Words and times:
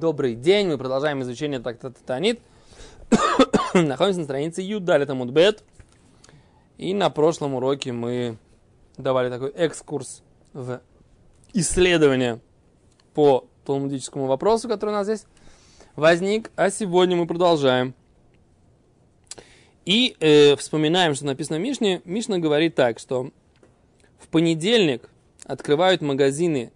Добрый 0.00 0.34
день, 0.34 0.66
мы 0.66 0.78
продолжаем 0.78 1.20
изучение 1.20 1.60
трактата 1.60 2.02
Танит. 2.06 2.40
Находимся 3.74 4.20
на 4.20 4.24
странице 4.24 4.62
Юдали 4.62 5.04
Тамудбет. 5.04 5.62
И 6.78 6.94
на 6.94 7.10
прошлом 7.10 7.52
уроке 7.52 7.92
мы 7.92 8.38
давали 8.96 9.28
такой 9.28 9.50
экскурс 9.50 10.22
в 10.54 10.80
исследование 11.52 12.40
по 13.12 13.46
талмудическому 13.66 14.24
вопросу, 14.24 14.70
который 14.70 14.88
у 14.88 14.92
нас 14.94 15.06
здесь 15.06 15.26
возник. 15.96 16.50
А 16.56 16.70
сегодня 16.70 17.14
мы 17.14 17.26
продолжаем. 17.26 17.94
И 19.84 20.16
э, 20.18 20.56
вспоминаем, 20.56 21.14
что 21.14 21.26
написано 21.26 21.58
в 21.58 21.60
Мишне. 21.60 22.00
Мишна 22.06 22.38
говорит 22.38 22.74
так, 22.74 22.98
что 22.98 23.32
в 24.18 24.28
понедельник 24.28 25.10
открывают 25.44 26.00
магазины 26.00 26.72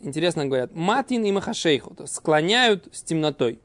интересно 0.00 0.46
говорят, 0.46 0.74
матин 0.74 1.24
и 1.24 1.32
махашейху, 1.32 1.94
то 1.94 2.06
склоняют 2.06 2.88
с 2.92 3.02
темнотой. 3.02 3.58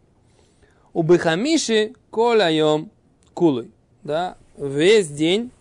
У 0.93 1.03
бехамиши 1.03 1.93
коляем 2.09 2.89
кулой, 3.33 3.71
да, 4.03 4.37
весь 4.57 5.07
день 5.07 5.51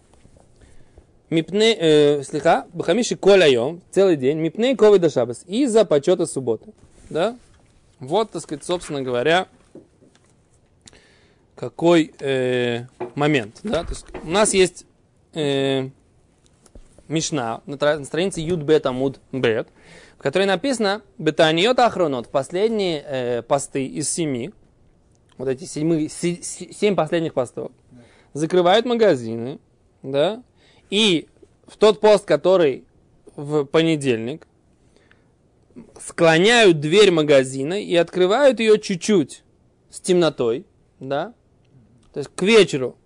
Мипне, 1.30 1.76
э, 1.78 2.22
слегка, 2.24 2.66
бахамиши 2.72 3.14
коляем, 3.14 3.80
целый 3.92 4.16
день, 4.16 4.38
мипне 4.38 4.74
ковы 4.74 4.98
до 4.98 5.10
шабас, 5.10 5.44
из-за 5.46 5.84
почета 5.84 6.26
субботы, 6.26 6.72
да. 7.08 7.38
Вот, 8.00 8.32
так 8.32 8.42
сказать, 8.42 8.64
собственно 8.64 9.00
говоря, 9.00 9.46
какой 11.54 12.12
э, 12.18 12.86
момент, 13.14 13.60
да, 13.62 13.84
то 13.84 13.90
есть 13.90 14.06
у 14.24 14.28
нас 14.28 14.54
есть 14.54 14.86
э, 15.34 15.90
Мишна 17.06 17.60
на, 17.64 18.04
странице 18.04 18.40
Юд 18.40 18.62
Бет 18.62 18.86
Амуд 18.86 19.20
Бет, 19.30 19.68
в 20.20 20.22
которой 20.22 20.44
написано 20.44 21.00
Бетаниот 21.16 21.78
Ахронот, 21.78 22.28
последние 22.28 23.02
э, 23.06 23.42
посты 23.42 23.86
из 23.86 24.10
семи, 24.10 24.50
вот 25.38 25.48
эти 25.48 25.64
седьмы, 25.64 26.08
семь 26.10 26.94
последних 26.94 27.32
постов, 27.32 27.72
закрывают 28.34 28.84
магазины, 28.84 29.60
да, 30.02 30.42
и 30.90 31.26
в 31.66 31.78
тот 31.78 32.00
пост, 32.00 32.26
который 32.26 32.84
в 33.34 33.64
понедельник, 33.64 34.46
склоняют 35.98 36.80
дверь 36.80 37.10
магазина 37.12 37.82
и 37.82 37.96
открывают 37.96 38.60
ее 38.60 38.78
чуть-чуть 38.78 39.42
с 39.88 40.00
темнотой, 40.00 40.66
да, 40.98 41.32
то 42.12 42.18
есть 42.20 42.28
к 42.34 42.42
вечеру 42.42 42.98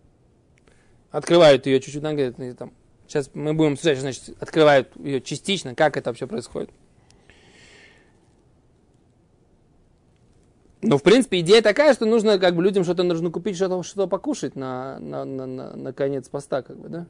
открывают 1.13 1.67
ее 1.67 1.81
чуть-чуть, 1.81 2.03
там, 2.59 2.73
сейчас 3.07 3.31
мы 3.35 3.55
будем 3.55 3.77
смотреть, 3.77 4.01
значит, 4.01 4.31
открывают 4.43 4.89
ее 4.97 5.21
частично, 5.21 5.77
как 5.77 5.97
это 5.97 6.11
вообще 6.11 6.27
происходит. 6.27 6.71
Ну, 10.87 10.99
в 10.99 11.03
принципе, 11.03 11.41
идея 11.41 11.63
такая, 11.63 11.95
что 11.95 12.05
нужно 12.05 12.39
как 12.39 12.55
бы 12.55 12.63
людям 12.63 12.85
что-то 12.85 13.03
нужно 13.03 13.31
купить, 13.31 13.57
что-то 13.57 13.83
что 13.83 14.07
покушать 14.07 14.55
на, 14.55 14.99
на, 14.99 15.25
на, 15.25 15.47
на, 15.47 15.77
на 15.77 15.93
конец 15.93 16.29
поста, 16.29 16.63
как 16.63 16.77
бы, 16.79 16.89
да? 16.89 17.07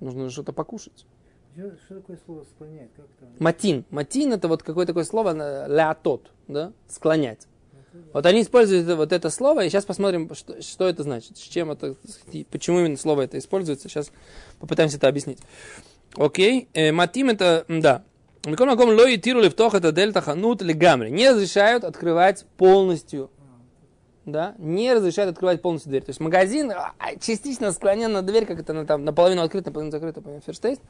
Нужно 0.00 0.30
что-то 0.30 0.52
покушать. 0.52 1.06
Что, 1.54 1.96
такое 1.96 2.18
слово 2.24 2.44
склонять? 2.54 2.88
Как 2.96 3.06
там? 3.20 3.28
Матин. 3.40 3.84
Матин 3.90 4.32
это 4.32 4.48
вот 4.48 4.62
какое 4.62 4.86
такое 4.86 5.04
слово 5.04 5.66
леатот, 5.66 6.30
да? 6.46 6.72
Склонять. 6.88 7.46
Вот 8.12 8.24
они 8.26 8.42
используют 8.42 8.86
вот 8.96 9.12
это 9.12 9.28
слово, 9.28 9.64
и 9.64 9.68
сейчас 9.68 9.84
посмотрим, 9.84 10.32
что, 10.34 10.62
что 10.62 10.88
это 10.88 11.02
значит, 11.02 11.36
с 11.36 11.40
чем 11.40 11.70
это, 11.70 11.96
почему 12.50 12.80
именно 12.80 12.96
слово 12.96 13.22
это 13.22 13.38
используется. 13.38 13.88
Сейчас 13.88 14.12
попытаемся 14.60 14.98
это 14.98 15.08
объяснить. 15.08 15.38
Окей, 16.16 16.68
э, 16.74 16.92
матим 16.92 17.28
это, 17.28 17.64
да, 17.68 18.04
Миком 18.44 18.68
Маком 18.68 18.90
ло 18.90 19.06
и 19.06 19.18
тиру 19.18 19.40
лифтох 19.40 19.74
это 19.74 19.92
дельта 19.92 20.20
ханут 20.20 20.62
легамри. 20.62 21.10
Не 21.10 21.30
разрешают 21.30 21.84
открывать 21.84 22.44
полностью. 22.56 23.30
Да? 24.24 24.54
Не 24.58 24.94
разрешают 24.94 25.32
открывать 25.32 25.62
полностью 25.62 25.90
дверь. 25.90 26.02
То 26.02 26.10
есть 26.10 26.20
магазин 26.20 26.70
а, 26.70 26.92
частично 27.20 27.72
склонен 27.72 28.12
на 28.12 28.22
дверь, 28.22 28.46
как 28.46 28.60
это 28.60 28.72
на, 28.72 28.86
там, 28.86 29.04
наполовину 29.04 29.42
открыта, 29.42 29.70
наполовину 29.70 29.90
закрыта, 29.90 30.20
по 30.20 30.40
ферштейст. 30.40 30.82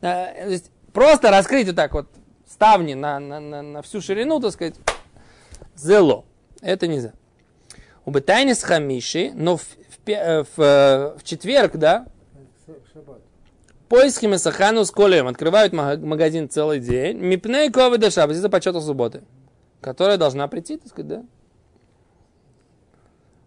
А, 0.00 0.32
то 0.32 0.50
есть 0.50 0.70
просто 0.92 1.30
раскрыть 1.30 1.66
вот 1.66 1.76
так 1.76 1.92
вот 1.92 2.06
ставни 2.48 2.94
на, 2.94 3.18
на, 3.18 3.40
на, 3.40 3.62
на 3.62 3.82
всю 3.82 4.00
ширину, 4.00 4.40
так 4.40 4.52
сказать, 4.52 4.76
зело. 5.74 6.24
Это 6.62 6.86
нельзя. 6.86 7.12
У 8.04 8.10
Бетайнис 8.10 8.62
Хамиши, 8.62 9.32
но 9.34 9.56
в, 9.56 9.62
в, 9.62 10.06
в, 10.06 10.46
в, 10.56 11.18
в 11.18 11.24
четверг, 11.24 11.76
да, 11.76 12.06
Поиски 13.88 14.26
Месахану 14.26 14.84
с 14.84 14.90
Колем 14.90 15.28
открывают 15.28 15.72
магазин 15.72 16.48
целый 16.48 16.80
день. 16.80 17.18
Мипней 17.18 17.70
ковы 17.70 17.98
шабас 18.10 18.36
из-за 18.36 18.48
почета 18.48 18.80
субботы. 18.80 19.22
Которая 19.80 20.16
должна 20.16 20.48
прийти, 20.48 20.76
так 20.76 20.88
сказать, 20.88 21.08
да? 21.08 21.24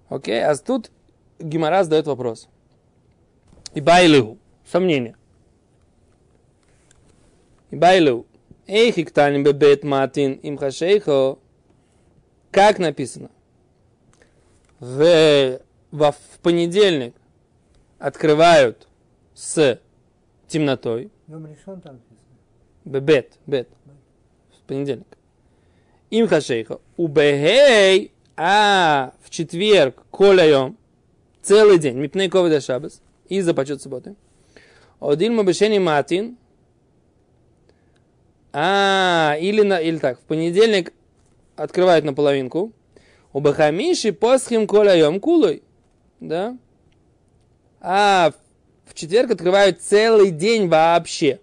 Окей, 0.08 0.44
а 0.44 0.56
тут 0.56 0.92
Гимара 1.40 1.84
задает 1.84 2.08
вопрос. 2.08 2.48
И 3.74 3.82
байлю. 3.82 4.38
Сомнение. 4.66 5.16
И 7.70 7.76
байлю. 7.76 8.26
Эй, 8.66 8.92
хиктаним 8.92 9.44
бебет 9.44 9.84
матин 9.84 10.34
им 10.34 10.58
хашейхо. 10.58 11.38
Как 12.52 12.80
написано? 12.80 13.30
В, 14.80 15.60
в, 15.92 16.12
в 16.12 16.40
понедельник 16.42 17.14
открывают 18.00 18.88
с 19.34 19.80
темнотой. 20.50 21.12
Бет, 22.84 23.34
бет. 23.46 23.70
В 24.58 24.68
понедельник. 24.68 25.18
Им 26.10 26.28
хашейха. 26.28 26.80
Убехей, 26.98 28.12
а 28.36 29.14
в 29.22 29.30
четверг, 29.30 30.04
коляем, 30.12 30.78
целый 31.42 31.78
день, 31.78 31.98
мипней 31.98 32.30
ковида 32.30 32.62
шабас, 32.62 33.02
из-за 33.28 33.54
почет 33.54 33.82
субботы. 33.82 34.16
Один 35.00 35.36
мабешени 35.36 35.78
матин, 35.78 36.38
а, 38.52 39.36
или, 39.40 39.62
на, 39.62 39.80
или 39.80 39.98
так, 39.98 40.20
в 40.20 40.24
понедельник 40.24 40.94
открывают 41.56 42.06
наполовинку, 42.06 42.72
у 43.34 43.40
Бахамиши 43.40 44.12
посхим 44.12 44.66
коляем 44.66 45.20
кулой, 45.20 45.62
да? 46.20 46.58
А 47.82 48.32
в 48.32 48.49
четверг 48.94 49.32
открывают 49.32 49.82
целый 49.82 50.32
день 50.32 50.68
вообще. 50.68 51.40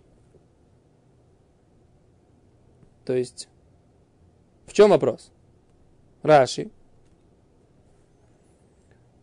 То 3.05 3.15
есть, 3.15 3.49
в 4.67 4.73
чем 4.73 4.91
вопрос? 4.91 5.31
Раши. 6.23 6.71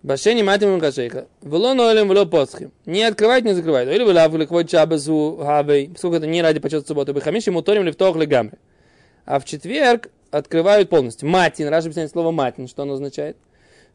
Башени 0.04 0.42
матим 0.42 0.80
кашейха. 0.80 1.28
Вло 1.42 1.74
ноэлем, 1.74 2.08
вло 2.08 2.26
посхим. 2.26 2.72
Не 2.86 3.04
открывать, 3.04 3.46
не 3.46 3.54
закрывать. 3.54 3.88
Или 3.88 4.04
влав, 4.04 4.34
или 4.34 4.46
хвот 4.46 4.70
чабасу, 4.70 5.38
хавей. 5.42 5.90
Поскольку 5.90 6.18
это 6.18 6.28
не 6.28 6.42
ради 6.42 6.60
почета 6.60 6.86
субботы. 6.88 7.14
Бахамиши 7.14 7.52
муторим 7.52 7.84
лифтох 7.84 8.18
легамри. 8.18 8.58
А 9.26 9.40
в 9.40 9.46
четверг 9.46 10.10
открывают 10.32 10.90
полностью. 10.90 11.30
Матин. 11.30 11.70
Раши 11.70 11.88
объясняет 11.88 12.12
слово 12.12 12.32
матин. 12.32 12.68
Что 12.68 12.84
оно 12.84 12.94
означает? 12.94 13.38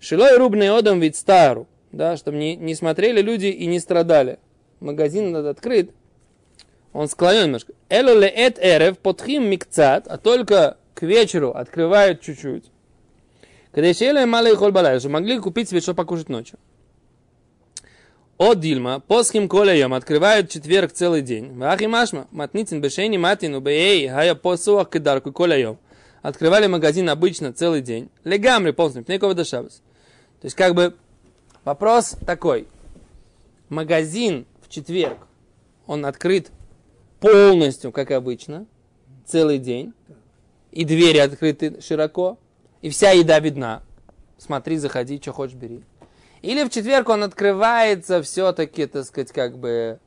Шилой 0.00 0.37
рубный 0.39 0.71
одам 0.71 1.00
вид 1.00 1.15
стару 1.16 1.66
да, 1.93 2.16
чтобы 2.16 2.38
не, 2.38 2.56
не 2.56 2.75
смотрели 2.75 3.21
люди 3.21 3.47
и 3.47 3.66
не 3.66 3.81
страдали. 3.81 4.38
Магазин 4.81 5.32
надо 5.32 5.50
открыт, 5.50 5.91
он 6.93 7.09
склонен 7.09 7.44
немножко. 7.44 7.72
Элоле 7.88 8.28
эт 8.28 8.59
эрев 8.60 8.99
подхим 8.99 9.49
микцат, 9.49 10.06
а 10.09 10.19
только 10.19 10.78
к 10.94 11.03
вечеру 11.03 11.50
открывают 11.50 12.21
чуть-чуть. 12.21 12.65
Когда 13.72 13.88
еще 13.88 14.27
малый 14.27 14.56
холбалай, 14.56 14.98
что 14.98 15.09
могли 15.09 15.38
купить 15.38 15.69
себе 15.69 15.81
что 15.81 15.94
покушать 15.94 16.28
ночью. 16.28 16.59
О 18.38 18.54
Дильма, 18.54 19.00
посхим 19.00 19.48
колеем 19.48 19.93
открывают 19.93 20.48
четверг 20.48 20.93
целый 20.93 21.22
день. 21.22 21.56
Вахи 21.59 21.84
машма, 21.84 22.28
матницин 22.31 22.81
бешени 22.81 23.16
матин 23.16 23.54
убей, 23.54 24.09
хая 24.09 24.34
посуах 24.34 24.91
кидарку 24.91 25.32
колеем. 25.32 25.78
Открывали 26.22 26.66
магазин 26.66 27.10
обычно 27.10 27.53
целый 27.53 27.80
день. 27.80 28.10
Легамри 28.24 28.71
полностью, 28.71 29.04
пнекова 29.04 29.34
до 29.34 29.45
шабас. 29.45 29.83
То 30.41 30.47
есть 30.47 30.57
как 30.57 30.74
бы 30.74 30.95
Вопрос 31.68 32.16
такой. 32.24 32.66
Магазин 33.68 34.47
в 34.62 34.70
четверг, 34.70 35.18
он 35.86 36.06
открыт 36.06 36.50
полностью, 37.20 37.92
как 37.92 38.10
обычно, 38.10 38.65
целый 39.26 39.59
день. 39.59 39.92
И 40.72 40.86
двери 40.86 41.18
открыты 41.18 41.82
широко. 41.82 42.38
И 42.80 42.88
вся 42.88 43.10
еда 43.10 43.38
видна. 43.38 43.82
Смотри, 44.38 44.78
заходи, 44.78 45.20
что 45.20 45.34
хочешь, 45.34 45.56
бери. 45.56 45.84
Или 46.41 46.65
в 46.65 46.70
четверг 46.70 47.10
он 47.10 47.22
открывается 47.22 48.22
все-таки, 48.22 48.86
так 48.86 49.04
сказать, 49.04 49.32
как 49.32 49.59
бы 49.59 50.00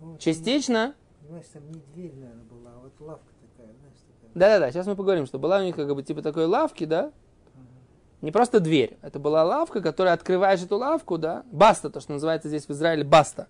вот, 0.00 0.18
частично. 0.18 0.96
Понимаешь, 1.22 1.46
там 1.52 1.62
не 1.70 1.80
дверь, 1.94 2.12
наверное, 2.16 2.44
была, 2.50 2.72
а 2.74 2.80
вот 2.80 2.92
лавка 2.98 3.32
такая, 3.40 3.72
знаешь, 3.72 3.98
такая. 4.04 4.30
Да-да-да, 4.34 4.72
сейчас 4.72 4.88
мы 4.88 4.96
поговорим, 4.96 5.26
что 5.26 5.38
была 5.38 5.60
у 5.60 5.62
них 5.62 5.76
как 5.76 5.94
бы 5.94 6.02
типа 6.02 6.22
такой 6.22 6.46
лавки, 6.46 6.86
да, 6.86 7.12
не 8.22 8.30
просто 8.30 8.60
дверь. 8.60 8.98
Это 9.02 9.18
была 9.18 9.44
лавка, 9.44 9.80
которая 9.80 10.14
открываешь 10.14 10.62
эту 10.62 10.76
лавку, 10.76 11.18
да, 11.18 11.44
баста, 11.50 11.90
то, 11.90 12.00
что 12.00 12.12
называется 12.12 12.48
здесь 12.48 12.66
в 12.66 12.70
Израиле 12.70 13.04
баста. 13.04 13.48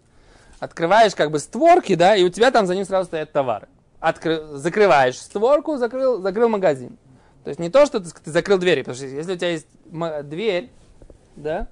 Открываешь 0.59 1.15
как 1.15 1.31
бы 1.31 1.39
створки, 1.39 1.95
да, 1.95 2.15
и 2.17 2.23
у 2.23 2.29
тебя 2.29 2.51
там 2.51 2.67
за 2.67 2.75
ним 2.75 2.85
сразу 2.85 3.07
стоят 3.07 3.33
товары. 3.33 3.69
Откры... 3.99 4.43
Закрываешь 4.53 5.19
створку, 5.19 5.77
закрыл, 5.77 6.21
закрыл 6.21 6.49
магазин. 6.49 6.99
То 7.45 7.49
есть 7.49 7.59
не 7.59 7.71
то, 7.71 7.87
что 7.87 8.01
ты, 8.01 8.11
ты 8.11 8.31
закрыл 8.31 8.59
двери, 8.59 8.83
потому 8.83 8.97
что 8.97 9.07
если 9.07 9.33
у 9.33 9.37
тебя 9.37 9.51
есть 9.51 9.67
дверь, 10.29 10.71
да, 11.37 11.69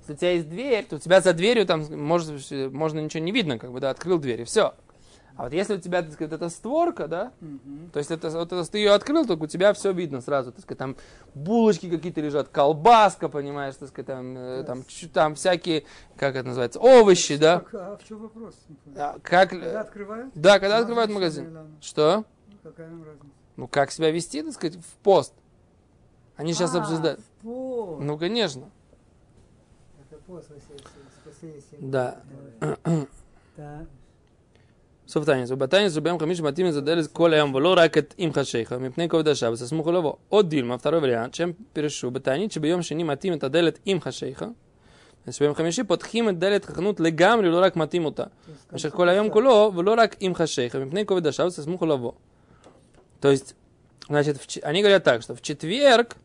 если 0.00 0.12
у 0.14 0.16
тебя 0.16 0.30
есть 0.32 0.48
дверь, 0.48 0.86
то 0.86 0.96
у 0.96 0.98
тебя 0.98 1.20
за 1.20 1.34
дверью 1.34 1.66
там 1.66 1.84
может, 1.90 2.50
можно 2.72 3.00
ничего 3.00 3.22
не 3.22 3.32
видно, 3.32 3.58
как 3.58 3.70
бы, 3.70 3.80
да, 3.80 3.90
открыл 3.90 4.18
дверь, 4.18 4.40
и 4.40 4.44
все. 4.44 4.74
А 5.38 5.44
вот 5.44 5.52
если 5.52 5.76
у 5.76 5.78
тебя, 5.78 6.02
так 6.02 6.12
сказать, 6.12 6.32
эта 6.32 6.48
створка, 6.48 7.06
да, 7.06 7.32
Мгм. 7.40 7.90
то 7.92 8.00
есть 8.00 8.10
это, 8.10 8.28
вот 8.30 8.52
это 8.52 8.68
ты 8.68 8.78
ее 8.78 8.90
открыл, 8.90 9.24
только 9.24 9.44
у 9.44 9.46
тебя 9.46 9.72
все 9.72 9.92
видно 9.92 10.20
сразу, 10.20 10.50
так 10.50 10.62
сказать, 10.62 10.78
там 10.78 10.96
булочки 11.32 11.88
какие-то 11.88 12.20
лежат, 12.20 12.48
колбаска, 12.48 13.28
понимаешь, 13.28 13.76
так 13.76 13.88
сказать, 13.88 14.06
там, 14.08 14.36
э, 14.36 14.64
там, 14.64 14.84
чуть- 14.88 15.12
там 15.12 15.36
всякие, 15.36 15.84
как 16.16 16.34
это 16.34 16.48
называется, 16.48 16.80
овощи, 16.80 17.36
да. 17.36 17.60
Так, 17.60 17.74
а 17.74 17.96
в 17.96 18.04
чем 18.04 18.18
вопрос? 18.18 18.56
А, 18.96 19.16
Как, 19.22 19.50
Когда 19.50 19.80
открывают? 19.80 20.32
да, 20.34 20.58
когда 20.58 20.76
Ну, 20.78 20.82
открывают 20.82 21.10
магазин. 21.12 21.56
Что? 21.80 22.24
Какая 22.64 22.88
нам 22.90 23.04
разница? 23.04 23.26
Ну, 23.56 23.68
как 23.68 23.92
себя 23.92 24.10
вести, 24.10 24.42
так 24.42 24.52
сказать, 24.54 24.76
в 24.76 24.96
пост? 25.04 25.32
Они 26.34 26.52
сейчас 26.52 26.74
А, 26.74 26.80
обсуждают. 26.80 27.20
в 27.20 27.42
пост. 27.44 28.00
Ну, 28.02 28.18
конечно. 28.18 28.68
Это 30.10 30.20
пост, 30.26 30.50
если- 30.50 31.54
если- 31.54 31.76
Да. 31.80 32.20
Да. 33.56 33.86
סוף 35.07 35.25
תענית, 35.25 35.51
ובתענית 35.51 35.91
רביהם 35.95 36.19
חמיש 36.19 36.41
מתאים 36.41 36.65
לזדל 36.67 37.07
כל 37.13 37.33
היום 37.33 37.55
ולא 37.55 37.75
רק 37.77 37.97
את 37.97 38.13
עם 38.17 38.33
חשיכה, 38.33 38.77
מפני 38.77 39.09
כובד 39.09 39.27
השבת, 39.27 39.55
סמוכו 39.55 39.91
לבוא. 39.91 40.13
עוד 40.29 40.49
דילמה, 40.49 40.77
второй 40.77 40.99
וריאנט, 40.99 41.33
שהם 41.33 41.51
פירשו 41.73 42.11
בתענית 42.11 42.51
שביום 42.51 42.81
שני 42.81 43.03
מתאים 43.03 43.33
את 43.33 43.43
הדלת 43.43 43.79
עם 43.85 44.01
חשיכה, 44.01 44.45
וביום 45.27 45.55
חמישי 45.55 45.83
פותחים 45.83 46.29
את 46.29 46.39
דלת 46.39 46.69
החנות 46.69 46.99
לגמרי, 46.99 47.49
לא 47.49 47.61
רק 47.63 47.75
מתאים 47.75 48.05
אותה. 48.05 48.23
То 48.23 48.29
есть 48.51 48.71
במשך 48.71 48.89
как- 48.89 48.97
כל 48.97 49.09
היום 49.09 49.29
כולו, 49.29 49.71
ולא 49.75 49.95
רק 49.97 50.15
עם 50.19 50.35
חשיכה, 50.35 50.79
מפני 50.79 51.05
כובד 51.05 51.27
השבת, 51.27 51.49
סמוכו 51.51 51.85
לבוא. 51.85 52.11
То 53.19 53.27
есть, 53.27 53.53
значит, 54.09 54.37
в 54.37 54.45
ч- 54.47 54.59
они 54.63 54.81
говорят 54.81 55.03
так, 55.05 55.21
что 55.21 55.33
в 55.35 55.41
четверг 55.41 56.15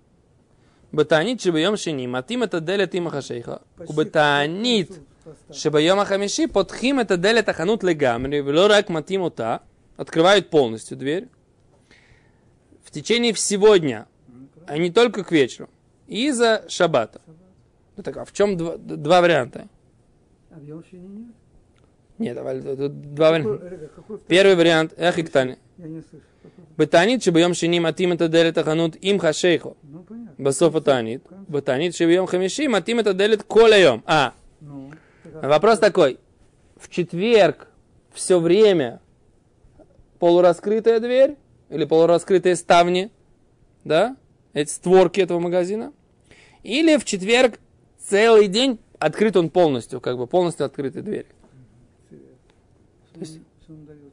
בתענית 0.95 1.41
שביום 1.41 1.77
שני 1.77 2.07
מתאים 2.07 2.43
את 2.43 2.55
הדלת 2.55 2.95
עם 2.95 3.07
החשיכה, 3.07 3.55
почти 3.79 3.91
ובתענית 3.93 4.99
Шебайома 5.52 6.04
Ахамиши 6.04 6.48
подхим 6.48 7.00
это 7.00 7.18
делит 7.18 7.48
аханут 7.50 7.84
легамри, 7.84 8.38
велорак 8.42 8.90
матимота, 8.90 9.62
открывают 9.98 10.50
полностью 10.50 10.98
дверь. 10.98 11.28
В 12.84 12.92
течение 12.92 13.34
всего 13.34 13.76
дня, 13.78 14.08
а 14.68 14.78
не 14.78 14.92
только 14.92 15.24
к 15.24 15.32
вечеру. 15.32 15.70
И 16.08 16.32
за 16.32 16.66
шаббата. 16.68 17.22
Ну 17.96 18.04
так, 18.04 18.18
а 18.18 18.26
в 18.26 18.34
чем 18.34 18.58
два, 18.58 18.78
два 18.78 19.22
варианта? 19.22 19.68
Объем 20.52 20.84
нет? 22.20 22.36
Давай, 22.36 22.62
тут 22.62 23.16
два 23.16 23.32
варианта. 23.32 23.90
Э, 24.10 24.18
Первый 24.28 24.56
вариант, 24.56 24.94
эх, 24.98 25.18
иктани. 25.18 25.58
Я 25.78 25.88
не 25.88 26.02
слышу. 26.02 26.26
Батанит, 26.78 27.24
шибаем 27.24 27.54
шиним, 27.54 27.86
атим 27.86 28.14
это 28.14 28.28
делит 28.28 28.58
аханут 28.58 28.96
им 28.96 29.20
хашейхо, 29.20 29.76
Ну, 29.84 30.04
понятно. 30.04 30.44
Басов 30.44 30.76
атанит. 30.76 31.24
Ну, 31.30 31.46
Батанит, 31.48 31.96
шибаем 31.96 32.26
это 33.00 33.14
делит 33.14 33.44
коляем. 33.44 34.04
А. 34.06 34.34
Ну. 34.60 34.92
Вопрос 35.44 35.80
такой. 35.80 36.20
В 36.78 36.88
четверг 36.88 37.68
все 38.14 38.40
время 38.40 39.02
полураскрытая 40.18 41.02
дверь 41.02 41.36
или 41.70 41.84
полураскрытые 41.84 42.56
ставни, 42.56 43.12
да, 43.84 44.16
эти 44.54 44.70
створки 44.70 45.20
этого 45.20 45.40
магазина, 45.40 45.92
или 46.64 46.96
в 46.96 47.04
четверг 47.04 47.60
целый 48.00 48.48
день 48.48 48.80
открыт 49.00 49.36
он 49.36 49.50
полностью, 49.50 50.00
как 50.00 50.18
бы 50.18 50.28
полностью 50.28 50.66
двери. 51.04 51.28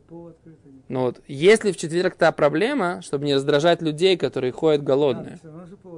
Пол 0.09 0.27
открытый. 0.27 0.73
Ну 0.89 1.03
вот, 1.03 1.21
если 1.29 1.71
в 1.71 1.77
четверг 1.77 2.17
та 2.17 2.33
проблема, 2.33 3.03
чтобы 3.03 3.25
не 3.27 3.37
раздражать 3.37 3.83
людей, 3.83 4.17
которые 4.17 4.51
ходят 4.51 4.81
А, 4.81 4.85
голодные, 4.85 5.35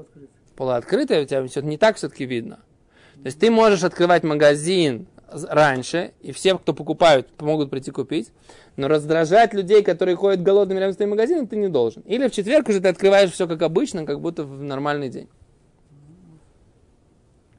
открытый. 0.01 0.29
полуоткрытая, 0.57 1.23
у 1.23 1.25
тебя 1.25 1.47
все 1.47 1.63
не 1.63 1.79
так 1.79 1.97
все-таки 1.97 2.27
видно. 2.27 2.57
То 3.15 3.27
есть 3.27 3.39
ты 3.39 3.51
можешь 3.51 3.83
открывать 3.83 4.25
магазин 4.25 5.07
раньше, 5.33 6.13
и 6.21 6.33
все, 6.33 6.59
кто 6.59 6.75
покупают, 6.75 7.29
могут 7.41 7.71
прийти 7.71 7.91
купить, 7.91 8.33
но 8.77 8.89
раздражать 8.89 9.55
людей, 9.55 9.83
которые 9.83 10.17
ходят 10.17 10.43
голодными 10.43 10.79
рядом 10.79 10.95
с 10.95 10.97
твоим 10.97 11.11
магазином, 11.11 11.47
ты 11.47 11.57
не 11.57 11.69
должен. 11.69 12.03
Или 12.03 12.29
в 12.29 12.33
четверг 12.33 12.69
уже 12.69 12.81
ты 12.81 12.89
открываешь 12.89 13.31
все 13.33 13.47
как 13.47 13.63
обычно, 13.63 14.05
как 14.05 14.21
будто 14.21 14.45
в 14.45 14.63
нормальный 14.63 15.09
день. 15.09 15.29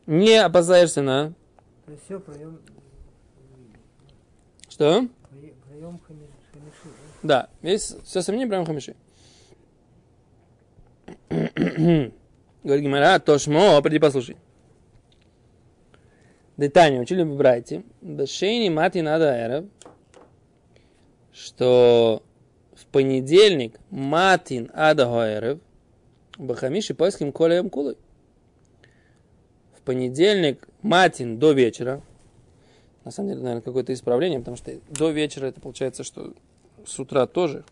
Не 0.06 0.38
опасаешься 0.44 1.02
на... 1.02 1.34
Все, 2.06 2.20
проем, 2.20 2.60
Что? 4.70 5.08
проем 5.70 6.00
хамиши, 6.08 6.96
да? 7.22 7.50
Весь, 7.62 7.96
все 8.04 8.22
сомнения 8.22 8.48
прямо 8.48 8.66
хамиши. 8.66 8.96
Говорит 12.64 12.84
Гимара, 12.84 13.20
то 13.20 13.38
шмо, 13.38 13.82
приди 13.82 14.00
послушай. 14.00 14.38
Детание 16.58 17.02
учили 17.02 17.24
в 17.24 17.36
брате. 17.36 17.84
Бешейни 18.02 18.70
мати 18.70 19.00
надо 19.00 19.26
эрев, 19.26 19.66
что 21.32 22.22
в 22.76 22.86
понедельник 22.88 23.80
матин 23.90 24.70
ада 24.74 25.06
гоэрев, 25.06 25.60
бахамиши 26.38 26.94
поиским 26.94 27.32
колеем 27.32 27.70
кулой. 27.70 27.98
В 29.78 29.82
понедельник 29.82 30.68
матин 30.84 31.40
до 31.40 31.54
вечера. 31.54 32.02
На 33.04 33.12
самом 33.12 33.30
деле, 33.30 33.42
наверное, 33.42 33.64
какое-то 33.64 33.94
исправление, 33.94 34.40
потому 34.40 34.56
что 34.56 34.72
до 34.90 35.10
вечера 35.10 35.48
это 35.48 35.60
получается, 35.60 36.04
что 36.04 36.34
с 36.86 37.00
утра 37.00 37.26
тоже. 37.26 37.66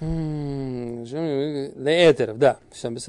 М, 0.00 1.04
Леэтеров, 1.04 2.38
да, 2.38 2.58
все 2.70 2.90
без 2.90 3.08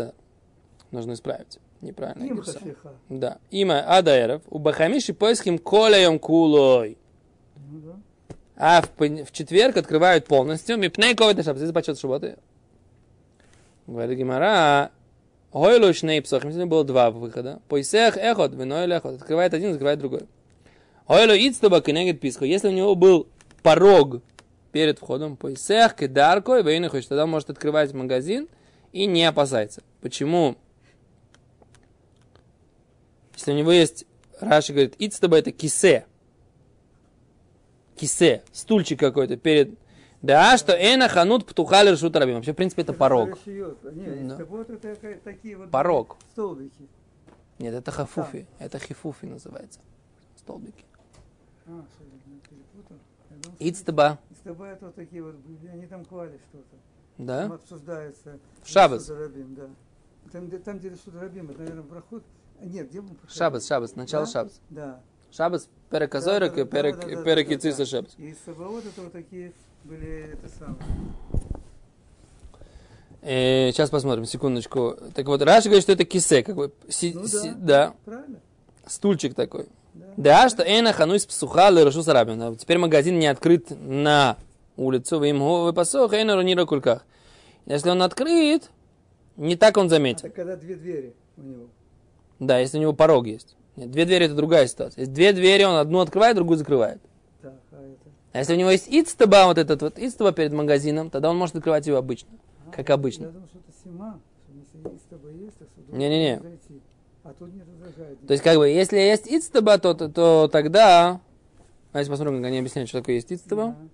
Нужно 0.92 1.14
исправить. 1.14 1.60
Неправильно. 1.82 2.24
Им 2.26 2.42
хашиха. 2.42 2.94
Да. 3.10 3.38
Има 3.52 3.82
Адаэров. 3.82 4.42
У 4.50 4.60
Бахамиши 4.60 5.14
поиским 5.14 5.60
колеем 5.60 6.20
кулой. 6.20 6.98
Ну. 7.56 8.02
А 8.56 8.82
в, 8.82 8.90
в 9.00 9.32
четверг 9.32 9.78
открывают 9.78 10.26
полностью. 10.26 10.78
Мипней 10.78 11.16
ковид 11.16 11.44
шаббат. 11.44 11.58
Здесь 11.58 11.72
почет 11.72 11.98
субботы. 11.98 12.38
Говорит 13.86 14.18
Гимара. 14.18 14.92
Гойлу 15.54 15.94
шней 15.94 16.22
псохим. 16.22 16.50
Сегодня 16.50 16.66
было 16.66 16.84
два 16.84 17.12
выхода. 17.12 17.62
Поисех 17.68 18.18
эхот, 18.18 18.54
виной 18.54 18.88
лехот. 18.88 19.16
Открывает 19.16 19.54
один, 19.54 19.74
закрывает 19.74 20.00
другой. 20.00 20.22
Гойлу 21.08 21.34
ицтуба 21.34 21.82
кенегет 21.82 22.20
писхо. 22.20 22.46
Если 22.46 22.68
у 22.68 22.72
него 22.72 22.96
был 22.96 23.28
порог 23.62 24.22
перед 24.72 25.00
входом, 25.00 25.38
поисех 25.38 25.96
кедарко 25.96 26.58
и 26.58 26.64
вейны 26.64 26.90
хочет, 26.90 27.10
тогда 27.10 27.24
он 27.24 27.30
может 27.30 27.50
открывать 27.50 27.94
магазин 27.94 28.48
и 28.92 29.06
не 29.06 29.24
опасается. 29.26 29.84
Почему? 30.02 30.58
Если 33.38 33.52
у 33.52 33.56
него 33.56 33.72
есть, 33.72 34.06
Раши 34.42 34.74
говорит, 34.74 34.96
ицтуба 34.98 35.38
это 35.38 35.52
кисе. 35.52 36.06
Кисе, 37.96 38.44
стульчик 38.52 39.00
какой-то 39.00 39.38
перед... 39.38 39.78
Да, 40.24 40.58
что 40.58 40.74
эна 40.74 41.08
ханут 41.08 41.46
птуха 41.46 41.84
решут 41.84 42.16
рабим. 42.16 42.36
Вообще, 42.36 42.54
в 42.54 42.56
принципе, 42.56 42.82
это 42.82 42.94
порог. 42.94 43.38
Расшиёт. 43.38 43.84
Не, 43.94 44.28
Да. 44.28 44.34
это 44.36 44.46
вот 44.46 44.70
это 44.72 45.20
такие 45.24 45.56
вот 45.56 45.70
Порог. 45.70 46.18
столбики. 46.32 46.88
Нет, 47.60 47.76
это 47.76 47.92
хафуфи. 47.92 48.48
Это 48.58 48.80
хифуфи 48.80 49.26
называется. 49.26 49.80
Столбики. 50.38 50.84
А, 51.68 51.84
что 51.96 52.96
Ицтаба. 53.60 54.18
Истабают 54.32 54.82
вот 54.82 54.96
такие 54.96 55.22
вот 55.24 55.36
они 55.72 55.86
там 55.86 56.04
клали 56.06 56.40
что-то. 56.50 56.76
Там 57.18 57.26
Да? 57.28 57.46
обсуждается. 57.54 58.40
В. 58.64 59.04
Решут 59.04 59.18
Рабим, 59.20 59.54
да. 59.56 59.70
Там, 60.32 60.48
где- 60.48 60.58
там, 60.58 60.80
Рабим, 61.16 61.52
это, 61.52 61.60
наверное, 61.60 61.84
проход. 61.84 62.24
А, 62.60 62.66
Нет, 62.66 62.90
где 62.90 63.02
мы 63.02 63.10
проходили? 63.10 63.38
Шабас, 63.38 63.68
шабас, 63.68 63.96
начало 63.96 64.26
Да? 64.26 64.32
шабас. 64.32 64.62
Да. 64.70 65.00
Шабас, 65.32 65.70
перек 65.90 66.16
азойрак 66.16 66.56
Да, 66.56 66.62
и 66.62 66.64
да, 66.64 66.70
перек 66.70 66.96
да, 66.96 67.02
да, 67.08 67.16
да, 67.16 67.24
перек 67.24 67.48
да, 67.50 67.58
да. 67.58 67.70
и 67.70 67.86
шабас. 67.86 68.16
И 68.18 68.36
Сабаот 68.46 68.86
это 68.86 69.02
вот 69.02 69.12
такие 69.12 69.54
были, 69.84 70.34
это 70.34 70.50
самое. 70.58 70.78
Э, 73.22 73.72
Сейчас 73.72 73.90
посмотрим, 73.90 74.26
секундочку. 74.26 74.96
Так 75.16 75.26
вот, 75.28 75.42
Раши 75.42 75.66
говорит, 75.70 75.84
что 75.84 75.92
это 75.92 76.06
кисе, 76.06 76.44
как 76.44 76.56
бы, 76.56 76.72
си- 76.88 77.14
Ну 77.14 77.28
си- 77.28 77.52
да. 77.56 77.90
да, 77.90 77.94
Правильно? 78.06 78.40
стульчик 78.86 79.34
такой. 79.36 79.68
Да. 79.94 80.06
Да, 80.18 80.50
что 80.50 80.64
эна 80.64 80.94
хануис 80.94 81.26
псуха 81.26 81.70
лерашу 81.70 82.04
сарабин. 82.04 82.56
Теперь 82.58 82.78
магазин 82.78 83.20
не 83.20 83.28
открыт 83.28 83.68
на 83.72 84.38
улицу, 84.78 85.20
вы 85.20 85.28
ему 85.28 85.64
выпасох, 85.64 86.14
эна 86.14 86.36
ронира 86.36 86.66
кульках. 86.66 87.06
Если 87.66 87.90
он 87.90 88.02
открыт, 88.02 88.70
не 89.36 89.56
так 89.56 89.76
он 89.78 89.90
заметил. 89.90 90.28
Это 90.28 90.36
когда 90.36 90.56
две 90.56 90.76
двери 90.76 91.14
у 91.38 91.42
него. 91.42 91.68
Да, 92.40 92.60
если 92.60 92.78
у 92.78 92.82
него 92.82 92.94
порог 92.94 93.28
есть. 93.28 93.56
Нет, 93.76 93.92
две 93.92 94.06
двери 94.06 94.26
это 94.26 94.36
другая 94.36 94.68
ситуация. 94.68 95.02
Если 95.02 95.14
две 95.14 95.34
двери, 95.34 95.64
он 95.64 95.76
одну 95.76 96.00
открывает, 96.00 96.36
другую 96.36 96.58
закрывает. 96.58 97.00
Так, 97.42 97.54
а, 97.72 97.78
а 98.34 98.38
если 98.40 98.54
у 98.54 98.58
него 98.58 98.72
есть 98.72 98.88
ицтаба, 98.88 99.46
вот 99.46 99.58
этот 99.58 99.82
вот 99.82 100.00
ицтаба 100.00 100.32
перед 100.32 100.52
магазином, 100.52 101.10
тогда 101.10 101.30
он 101.30 101.38
может 101.38 101.56
открывать 101.56 101.86
его 101.86 101.98
обычно, 101.98 102.30
а, 102.66 102.72
как 102.72 102.90
обычно. 102.90 103.26
Я 103.26 103.30
думал, 103.32 103.48
что 103.48 103.60
это 103.60 103.84
сима, 103.84 104.20
что 104.44 104.88
если 104.88 104.98
ицтаба 104.98 105.30
есть, 105.30 105.58
то 105.58 105.96
Не-не-не. 105.96 106.42
А 107.24 107.34
тут 107.38 107.54
не 107.54 107.62
разражает. 107.62 108.26
То 108.26 108.32
есть, 108.34 108.44
как 108.44 108.58
бы, 108.58 108.68
если 108.70 108.98
есть 108.98 109.28
ицтаба, 109.28 109.78
то, 109.78 109.94
то, 109.94 110.10
то 110.10 110.48
тогда... 110.52 111.20
Давайте 111.92 112.10
посмотрим, 112.10 112.38
как 112.38 112.46
они 112.46 112.60
объясняют, 112.60 112.90
что 112.90 113.00
такое 113.00 113.16
есть 113.16 113.32
ицтаба. 113.32 113.76
Да. 113.80 113.88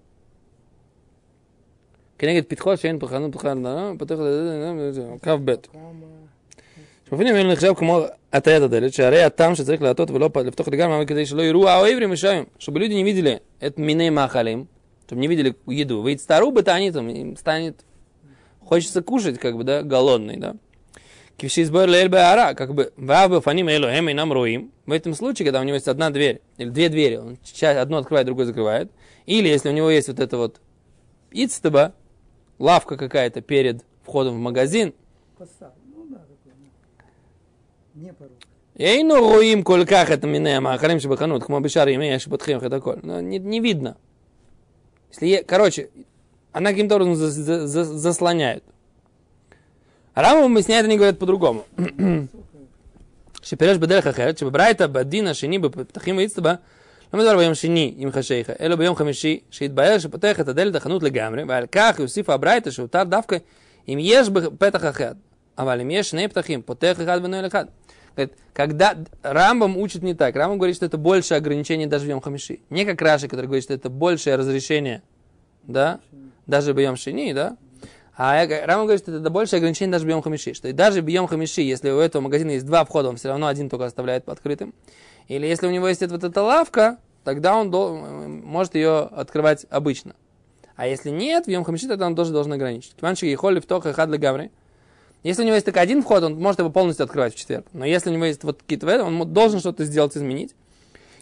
Кенегет 2.18 2.48
питхот, 2.48 2.80
шейн 2.80 3.00
пахану 3.00 3.32
пахану, 3.32 3.64
да, 3.64 3.98
кавбет. 5.20 5.22
Кавбет. 5.22 5.70
שמבינים 7.12 7.35
האלה 7.35 7.52
נחשב 7.52 7.75
כמו 7.76 8.00
הטיית 8.33 8.62
הדלת, 8.62 8.93
שהרי 8.93 9.23
הטעם 9.23 9.55
שצריך 9.55 9.83
להטות 9.83 10.11
ולא 10.11 10.31
לפתוח 10.45 10.69
לגמרי 10.69 11.07
כדי 11.07 11.26
שלא 11.26 11.43
יראו 11.43 11.69
האויברים 11.69 12.12
משם, 12.12 12.43
чтобы 12.59 12.78
люди 12.78 12.95
не 12.95 13.05
видели 13.05 13.37
את 13.67 13.78
מיני 13.78 14.11
מאכלים, 14.11 14.64
чтобы 15.07 15.21
не 15.21 15.28
видели 15.28 15.52
еду, 15.69 16.02
ויצטערו 16.05 16.52
בתעניתם, 16.52 17.09
им 17.09 17.37
станет, 17.37 17.85
хочется 18.61 19.02
кушать, 19.02 19.38
как 19.38 19.57
бы, 19.57 19.64
да, 19.64 19.83
голодный, 19.83 20.37
да. 20.37 20.57
Кивши 21.38 21.64
сбор 21.64 21.88
лель 21.88 22.09
беара, 22.09 22.55
как 22.55 22.75
бы, 22.75 22.93
вав 22.97 23.31
бы 23.31 23.40
фаним 23.40 23.69
элу 23.69 23.87
эм 23.87 24.09
и 24.09 24.12
нам 24.12 24.33
роим. 24.33 24.71
В 24.87 24.93
этом 24.93 25.14
случае, 25.14 25.47
когда 25.47 25.61
у 25.61 25.62
него 25.62 25.76
есть 25.76 25.88
одна 25.88 26.11
дверь, 26.11 26.43
или 26.59 26.69
две 26.69 26.88
двери, 26.88 27.17
он 27.17 27.38
часть, 27.43 27.78
одну 27.78 27.97
открывает, 27.97 28.26
другую 28.26 28.47
закрывает, 28.47 28.90
или 29.25 29.49
если 29.49 29.69
у 29.71 29.73
него 29.73 29.88
есть 29.88 30.09
вот 30.09 30.21
это 30.21 30.37
вот 30.37 30.61
ицтаба, 31.31 31.95
лавка 32.59 32.97
какая-то 32.97 33.40
перед 33.40 33.85
входом 34.02 34.35
в 34.35 34.38
магазин, 34.40 34.93
Не 38.02 38.12
порог. 38.12 38.38
היינו 38.78 39.14
רואים 39.14 39.62
כל 39.62 39.85
כך 39.87 40.12
את 40.12 40.25
מיני 40.25 40.55
המאכלים 40.55 41.00
שבחנות, 41.00 41.43
כמו 41.43 41.61
בשאר 41.61 41.88
ימי 41.88 42.19
שפותחים 42.19 42.59
את 42.67 42.73
הכל. 42.73 42.95
Ну, 43.02 43.21
не, 43.21 43.38
не 43.38 43.61
видно. 43.61 43.95
Если, 45.12 45.26
е- 45.26 45.43
короче, 45.45 45.88
она 46.52 46.71
каким-то 46.71 46.95
образом 46.97 47.14
за- 47.14 47.31
за- 47.31 47.67
за- 47.67 47.99
заслоняет. 47.99 48.62
А 50.14 50.23
Рамов 50.23 50.50
объясняет, 50.50 50.85
они 50.85 50.97
говорят 50.97 51.19
по-другому. 51.19 51.64
שפירש 53.43 53.76
בדרך 53.76 54.07
אחרת, 54.07 54.38
שבברייתא 54.38 54.87
בדין 54.87 55.26
השני 55.26 55.59
בפתחים 55.59 56.17
ואיצטבה, 56.17 56.55
לא 57.14 57.19
מדובר 57.21 57.37
ביום 57.37 57.55
שני 57.55 57.95
עם 57.97 58.12
חשיכה, 58.12 58.52
אלא 58.61 58.76
ביום 58.76 58.97
חמישי, 58.97 59.40
שהתבהר 59.50 59.99
שפותח 59.99 60.40
את 60.40 60.49
הדלת 60.49 60.75
החנות 60.75 61.02
לגמרי, 61.02 61.43
ועל 61.49 61.67
כך 61.73 61.97
יוסיפה 61.99 62.35
הברייתא 62.35 62.71
שהותר 62.71 63.05
דווקא 63.05 63.37
אם 63.88 63.99
יש 64.00 64.31
פתח 64.59 64.85
אחד, 64.85 65.14
Авалим 65.55 65.89
еш 65.89 66.13
нептахим, 66.13 66.63
потех 66.63 67.00
и 67.00 67.05
хадбану 67.05 67.50
хад. 67.50 67.69
Говорит, 68.15 68.33
когда 68.53 68.95
Рамбам 69.24 69.77
учит 69.77 70.03
не 70.03 70.13
так, 70.13 70.36
Рамбам 70.36 70.57
говорит, 70.57 70.75
что 70.75 70.86
это 70.86 70.98
большее 70.98 71.38
ограничение 71.38 71.88
даже 71.88 72.05
в 72.05 72.10
Йом 72.10 72.22
Хамиши. 72.22 72.60
Не 72.69 72.86
как 72.86 73.01
Раши, 73.01 73.27
который 73.27 73.48
говорит, 73.48 73.63
что 73.63 73.74
это 73.74 73.89
большее 73.89 74.36
разрешение, 74.36 75.01
да, 75.63 76.00
даже 76.45 76.74
в 76.74 76.79
Йом 76.79 76.95
Шини, 76.95 77.33
да. 77.33 77.57
А 78.15 78.45
Рамбам 78.45 78.86
говорит, 78.86 79.01
что 79.01 79.12
это 79.12 79.29
большее 79.31 79.57
ограничение 79.57 79.91
даже 79.91 80.05
в 80.05 80.10
Йом 80.10 80.22
Хамиши. 80.22 80.53
Что 80.53 80.67
и 80.67 80.74
даже 80.74 81.01
в 81.01 81.07
Йом 81.07 81.27
Хамиши, 81.27 81.62
если 81.62 81.89
у 81.89 81.98
этого 81.98 82.22
магазина 82.22 82.51
есть 82.51 82.65
два 82.65 82.86
входа, 82.86 83.10
он 83.10 83.17
все 83.17 83.29
равно 83.29 83.48
один 83.48 83.69
только 83.69 83.86
оставляет 83.86 84.29
открытым. 84.29 84.75
Или 85.27 85.48
если 85.48 85.65
у 85.65 85.72
него 85.72 85.88
есть 85.88 86.01
вот 86.01 86.24
эта 86.24 86.41
лавка, 86.43 86.98
тогда 87.24 87.55
он 87.55 87.72
может 88.43 88.75
ее 88.75 89.00
открывать 89.00 89.65
обычно. 89.72 90.15
А 90.75 90.88
если 90.88 91.10
нет, 91.10 91.45
в 91.45 91.50
Йом 91.50 91.63
Хамиши, 91.63 91.88
тогда 91.88 92.05
он 92.05 92.15
тоже 92.15 92.31
должен 92.31 92.53
ограничить. 92.53 92.93
Киванши 92.95 93.25
Ехоли 93.25 93.60
в 93.60 93.65
Тоха 93.65 93.93
Хадли 93.93 94.17
Гаври– 94.17 94.51
если 95.24 95.42
у 95.42 95.46
него 95.46 95.56
есть 95.56 95.65
только 95.65 95.80
один 95.80 96.03
вход, 96.03 96.24
он 96.24 96.36
может 96.36 96.60
его 96.60 96.70
полностью 96.70 97.06
открывать 97.06 97.34
в 97.34 97.38
четверг. 97.38 97.65
Но 97.74 97.86
если 97.86 98.10
у 98.10 98.13
него 98.13 98.25
есть 98.25 98.44
вот 98.44 98.62
какие-то, 98.62 99.03
он 99.03 99.34
должен 99.34 99.60
что-то 99.60 99.86
сделать, 99.86 100.15
изменить. 100.18 100.53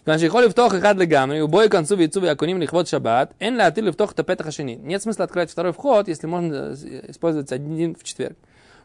Убой 0.04 1.70
концу 1.70 1.96
акуним 1.96 2.58
лихвот 2.60 2.90
шаббат, 2.90 3.34
эн 3.40 3.58
латили 3.58 3.92
в 3.92 3.96
тох 3.96 4.16
тапетах 4.16 4.48
ашини. 4.48 4.74
Нет 4.74 5.04
смысла 5.04 5.26
открывать 5.26 5.52
второй 5.52 5.74
вход, 5.74 6.08
если 6.08 6.26
можно 6.26 6.76
э, 6.76 7.12
использовать 7.12 7.52
один 7.52 7.96
в 7.96 8.04
четверг. 8.04 8.36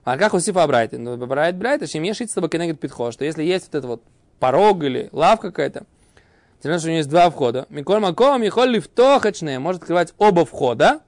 А 0.04 0.18
как 0.18 0.34
Усифа 0.34 0.62
Абрайтин? 0.62 1.02
Ну, 1.02 1.16
Брайт 1.16 1.56
Брайт, 1.56 1.88
чем 1.88 2.02
ешить 2.02 2.30
с 2.30 2.34
тобой 2.34 2.50
кенегет 2.50 2.78
питхо, 2.78 3.10
что 3.12 3.24
если 3.24 3.42
есть 3.42 3.64
вот 3.66 3.74
этот 3.74 3.88
вот 3.88 4.02
порог 4.38 4.84
или 4.84 5.08
лавка 5.12 5.48
какая-то, 5.48 5.84
знаешь, 6.60 6.80
что 6.80 6.88
у 6.88 6.90
него 6.90 6.98
есть 6.98 7.08
два 7.08 7.30
входа. 7.30 7.66
Миколь 7.70 8.00
Маком, 8.00 8.42
Михоль 8.42 8.68
Лифтохачне, 8.68 9.58
может 9.58 9.82
открывать 9.82 10.12
оба 10.18 10.44
входа, 10.44 11.00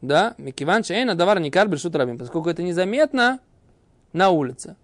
да, 0.00 0.34
Микиван 0.38 0.82
Чейна, 0.82 1.14
Давар 1.14 1.40
Никар 1.40 1.68
Брешут 1.68 1.94
Рабим, 1.96 2.18
поскольку 2.18 2.48
это 2.48 2.62
незаметно 2.62 3.40
на 4.12 4.30
улице. 4.30 4.76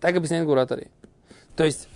Так 0.00 0.16
объясняет 0.16 0.46
Гуратари. 0.46 0.88
То 1.56 1.64
есть, 1.64 1.88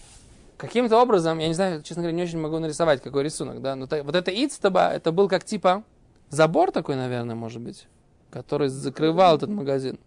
каким-то 0.56 1.00
образом, 1.00 1.38
я 1.38 1.48
не 1.48 1.54
знаю, 1.54 1.82
честно 1.82 2.02
говоря, 2.02 2.16
не 2.16 2.22
очень 2.22 2.40
могу 2.40 2.58
нарисовать, 2.58 3.00
какой 3.02 3.22
рисунок, 3.22 3.62
да, 3.62 3.76
но 3.76 3.86
та- 3.86 4.02
вот 4.02 4.14
это 4.16 4.30
Ицтаба, 4.30 4.90
это 4.92 5.12
был 5.12 5.28
как 5.28 5.44
типа 5.44 5.84
забор 6.30 6.72
такой, 6.72 6.96
наверное, 6.96 7.36
может 7.36 7.60
быть, 7.62 7.86
который 8.30 8.68
закрывал 8.68 9.36
этот 9.36 9.50
магазин. 9.50 9.98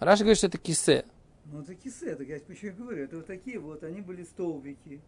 Раша 0.00 0.24
говорит, 0.24 0.38
что 0.38 0.46
это 0.46 0.58
кисе. 0.58 1.04
Ну, 1.44 1.60
это 1.60 1.74
кисе, 1.74 2.14
так 2.16 2.26
я 2.26 2.38
почему 2.46 2.72
говорю, 2.76 3.04
это 3.04 3.16
вот 3.16 3.26
такие 3.26 3.58
вот, 3.58 3.82
они 3.84 4.00
были 4.00 4.24
столбики. 4.24 5.00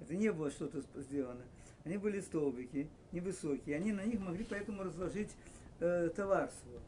Это 0.00 0.14
не 0.14 0.32
было 0.32 0.50
что-то 0.50 0.80
сделано. 0.96 1.42
Они 1.84 1.96
были 1.96 2.20
столбики, 2.20 2.88
невысокие. 3.12 3.76
Они 3.76 3.92
на 3.92 4.04
них 4.04 4.20
могли 4.20 4.44
поэтому 4.44 4.82
разложить 4.82 5.30
э, 5.80 6.10
товар 6.14 6.50
свой. 6.62 6.80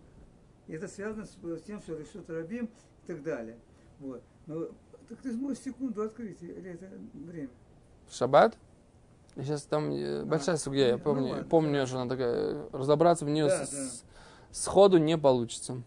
И 0.68 0.75
это 0.75 0.87
связано 0.88 1.26
с, 1.26 1.30
с 1.30 1.62
тем, 1.62 1.80
что 1.80 1.96
решут 1.96 2.28
рабим 2.28 2.66
и 3.04 3.06
так 3.06 3.22
далее. 3.22 3.58
Вот. 3.99 4.22
Но 4.46 4.68
так 5.08 5.18
ты 5.22 5.32
сможешь 5.32 5.62
секунду 5.62 6.02
открыть, 6.02 6.42
или 6.42 6.72
это 6.72 6.90
время? 7.14 7.50
В 8.08 8.14
шаббат. 8.14 8.56
Сейчас 9.37 9.62
там 9.62 9.90
э, 9.92 10.25
большая 10.25 10.58
сугья, 10.58 10.88
я 10.88 10.96
ну 10.96 11.02
помню, 11.02 11.28
ладно, 11.30 11.44
помню, 11.44 11.80
да. 11.80 11.87
что 11.87 12.00
она 12.00 12.11
такая, 12.11 12.68
разобраться 12.72 13.25
в 13.25 13.30
нее 13.30 13.49
Да, 13.49 13.64
с- 13.64 13.70
да. 13.70 13.88
сходу 14.50 14.99
не 14.99 15.16
получится. 15.16 15.82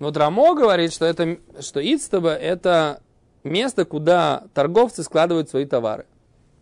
Но 0.00 0.06
вот 0.06 0.16
Рамо 0.16 0.54
говорит, 0.54 0.92
что 0.92 1.04
это, 1.04 1.38
что 1.60 1.80
Ицтаба 1.80 2.30
это 2.30 3.02
место, 3.48 3.84
куда 3.84 4.44
торговцы 4.54 5.02
складывают 5.02 5.48
свои 5.48 5.64
товары. 5.64 6.06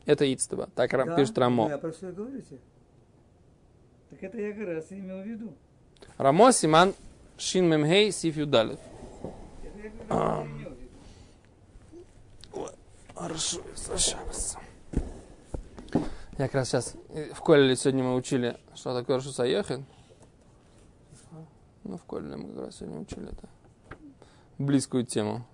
Это 0.05 0.33
Ицтаба, 0.33 0.69
так 0.75 0.90
Да, 0.90 1.16
пишет 1.16 1.37
Рамо. 1.38 1.69
Да, 1.69 1.78
про 1.78 1.93
что 1.93 2.12
говорите? 2.12 2.59
Так 4.11 4.23
это 4.23 4.40
я 4.40 4.52
как 4.52 4.66
раз 4.66 4.87
имел 4.90 5.21
в 5.21 5.26
виду. 5.26 5.52
Рамо 6.16 6.52
Симан 6.52 6.95
Шин 7.37 7.69
Мемхей 7.69 8.12
Сиф 8.12 8.37
Юдалев. 8.37 8.78
Хорошо, 13.14 13.61
возвращаемся. 13.73 14.59
Я 16.38 16.47
как 16.49 16.55
раз 16.55 16.69
сейчас 16.69 16.95
в 17.35 17.40
Колле 17.40 17.75
сегодня 17.76 18.05
мы 18.05 18.14
учили, 18.14 18.59
что 18.75 18.95
такое 18.95 19.16
Рашуса 19.16 19.45
Ехин. 19.45 19.87
Ну, 21.83 21.97
в 21.97 22.05
Колле 22.05 22.37
мы 22.37 22.52
как 22.52 22.66
раз 22.66 22.76
сегодня 22.76 23.00
учили 23.00 23.33
это. 23.33 23.49
Близкую 24.59 25.07
тему. 25.07 25.47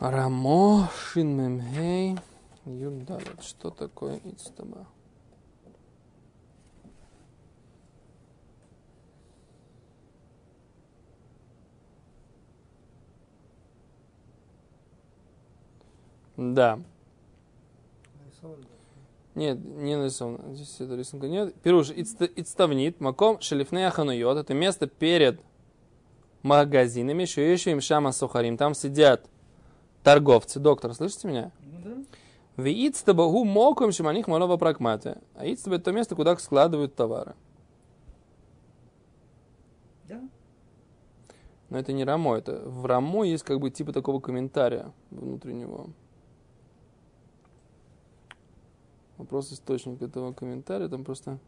Рамо 0.00 0.88
Шин 0.96 1.36
Мемхей 1.36 2.16
Юдалет. 2.64 3.42
Что 3.42 3.68
такое 3.68 4.18
Ицтаба? 4.24 4.86
Да. 16.38 16.80
Нет, 19.34 19.58
не 19.62 19.96
нарисовано. 19.96 20.54
Здесь 20.54 20.80
это 20.80 20.96
рисунка 20.96 21.28
нет. 21.28 21.54
Пируш, 21.56 21.90
ицтавнит, 21.90 23.00
маком 23.00 23.38
шелифней 23.42 23.86
ахануйот. 23.86 24.38
Это 24.38 24.54
место 24.54 24.86
перед 24.86 25.40
магазинами, 26.42 27.22
еще 27.22 27.52
еще 27.52 27.72
им 27.72 27.82
шама 27.82 28.12
сухарим. 28.12 28.56
Там 28.56 28.72
сидят 28.72 29.28
торговцы. 30.02 30.60
Доктор, 30.60 30.94
слышите 30.94 31.28
меня? 31.28 31.52
Ну 31.62 31.80
да. 31.84 32.62
Виицтаба 32.62 33.26
гу 33.28 33.44
мокуем 33.44 33.92
шиманих 33.92 34.28
малова 34.28 34.56
прагмате. 34.56 35.18
А 35.34 35.46
ицтаба 35.46 35.76
это 35.76 35.86
то 35.86 35.92
место, 35.92 36.14
куда 36.14 36.36
складывают 36.36 36.94
товары. 36.94 37.34
Да. 40.08 40.20
Но 41.68 41.78
это 41.78 41.92
не 41.92 42.04
рамо, 42.04 42.36
это 42.36 42.68
в 42.68 42.84
рамо 42.86 43.24
есть 43.24 43.44
как 43.44 43.60
бы 43.60 43.70
типа 43.70 43.92
такого 43.92 44.20
комментария 44.20 44.92
внутри 45.10 45.54
него. 45.54 45.88
Вопрос 49.16 49.52
источника 49.52 50.06
этого 50.06 50.32
комментария, 50.32 50.88
там 50.88 51.04
просто... 51.04 51.38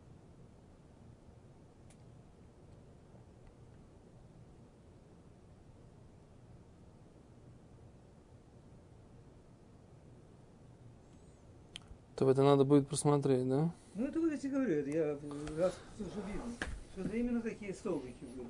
То 12.23 12.31
это 12.31 12.45
надо 12.45 12.63
будет 12.63 12.87
посмотреть, 12.87 13.49
да? 13.49 13.75
Ну, 13.97 14.07
это 14.07 14.21
вот 14.21 14.31
я 14.31 14.39
тебе 14.39 14.51
говорю, 14.51 14.79
это 14.79 14.91
я 14.91 15.19
раз 15.59 15.75
уже 15.99 16.09
видно, 16.29 16.53
что 16.93 17.01
это 17.01 17.17
именно 17.17 17.43
такие 17.43 17.75
столбики 17.75 18.25
были, 18.37 18.47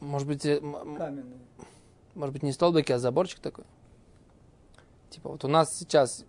Может 0.00 0.26
быть, 0.26 0.44
э, 0.44 0.58
каменные. 0.58 1.38
может 2.16 2.32
быть 2.32 2.42
не 2.42 2.50
столбики, 2.50 2.90
а 2.90 2.98
заборчик 2.98 3.38
такой? 3.38 3.64
Типа 5.10 5.28
вот 5.28 5.44
у 5.44 5.48
нас 5.48 5.78
сейчас 5.78 6.24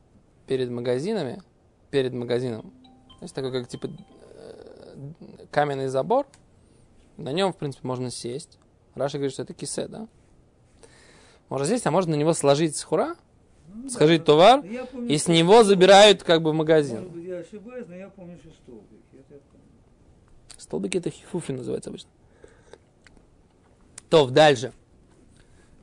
перед 0.46 0.70
магазинами, 0.70 1.42
перед 1.90 2.14
магазином, 2.14 2.72
есть 3.20 3.34
такой 3.34 3.52
как 3.52 3.68
типа 3.68 3.88
э, 3.88 5.14
каменный 5.50 5.88
забор, 5.88 6.28
На 7.18 7.32
нем, 7.32 7.54
в 7.54 7.58
принципе, 7.58 7.88
можно 7.88 8.12
сесть. 8.12 8.60
Раша 8.94 9.18
говорит, 9.18 9.34
что 9.34 9.42
это 9.42 9.56
кисе, 9.56 9.88
да? 9.88 10.08
Можно 11.50 11.66
сесть, 11.66 11.88
а 11.88 11.92
можно 11.92 12.16
на 12.16 12.20
него 12.20 12.34
сложить 12.34 12.76
схура, 12.78 13.16
Ну, 13.84 13.90
да. 13.90 14.20
товар, 14.20 14.62
помню, 14.62 15.10
и 15.10 15.18
с 15.18 15.28
него 15.28 15.64
забирают 15.64 16.24
как 16.24 16.42
бы 16.42 16.52
в 16.52 16.54
магазин. 16.54 17.00
Может 17.00 17.12
быть, 17.12 17.26
я 17.26 17.38
ошибаюсь, 17.40 17.86
но 17.90 17.96
я 17.96 18.10
помню, 18.10 18.38
что 18.38 18.50
столбики. 18.52 19.26
Это. 19.30 19.42
Столбики 20.58 20.98
это 20.98 21.10
хифуфи 21.10 21.52
называется 21.52 21.90
обычно. 21.90 22.10
То, 24.10 24.28
дальше. 24.30 24.72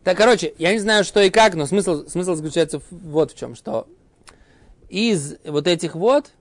Так, 0.03 0.17
короче, 0.17 0.55
я 0.57 0.73
не 0.73 0.79
знаю, 0.79 1.05
что 1.05 1.21
и 1.21 1.29
как, 1.29 1.55
но 1.55 1.67
смысл, 1.67 2.07
смысл 2.07 2.35
заключается 2.37 2.81
вот 2.91 3.33
в 3.33 3.37
чем, 3.37 3.55
что 3.55 3.87
из 4.89 5.37
вот 5.45 5.67
этих 5.67 5.95
вот 5.95 6.33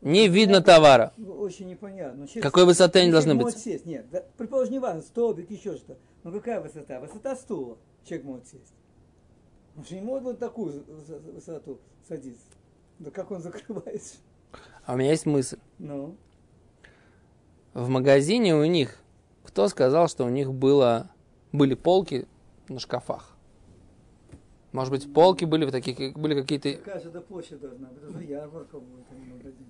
не 0.00 0.26
видно 0.28 0.62
товара. 0.62 1.12
Ну, 1.18 1.34
Очень 1.34 1.68
непонятно. 1.68 2.20
Ну, 2.20 2.26
честно, 2.26 2.40
Какой 2.40 2.64
высоты 2.64 3.00
они 3.00 3.08
ну, 3.08 3.12
должны 3.12 3.32
человек 3.32 3.54
быть? 3.54 3.62
сесть. 3.62 3.84
Нет, 3.84 4.06
да, 4.10 4.24
предположим, 4.38 4.72
не 4.72 4.78
важно, 4.78 5.02
столбик, 5.02 5.50
еще 5.50 5.76
что. 5.76 5.98
Но 6.22 6.32
какая 6.32 6.62
высота? 6.62 6.98
Высота 7.00 7.36
стула 7.36 7.76
человек 8.04 8.24
может 8.24 8.46
сесть. 8.46 8.72
Он 9.80 9.86
же 9.86 9.94
не 9.94 10.02
может 10.02 10.24
вот 10.24 10.38
такую 10.38 10.84
выс- 10.84 11.32
высоту 11.32 11.78
садиться. 12.06 12.44
Да 12.98 13.10
как 13.10 13.30
он 13.30 13.40
закрывается? 13.42 14.16
А 14.84 14.92
у 14.92 14.96
меня 14.98 15.10
есть 15.10 15.24
мысль. 15.24 15.56
Ну, 15.78 16.16
В 17.72 17.88
магазине 17.88 18.54
у 18.54 18.64
них, 18.66 18.98
кто 19.42 19.68
сказал, 19.68 20.06
что 20.08 20.26
у 20.26 20.28
них 20.28 20.52
было, 20.52 21.08
были 21.52 21.72
полки 21.74 22.28
на 22.68 22.78
шкафах? 22.78 23.34
Может 24.72 24.92
быть, 24.92 25.10
полки 25.14 25.46
были 25.46 25.64
в 25.64 25.70
таких, 25.72 26.14
были 26.14 26.38
какие-то... 26.38 26.74
какая 26.74 27.00
же 27.00 27.10
площадь 27.22 27.58
должна 27.60 27.88
быть? 27.88 28.02
Это 28.02 28.18
же 28.18 28.24
ярмарка 28.24 28.78
будет, 28.78 29.06
а 29.10 29.14
не 29.14 29.32
магазин. 29.32 29.66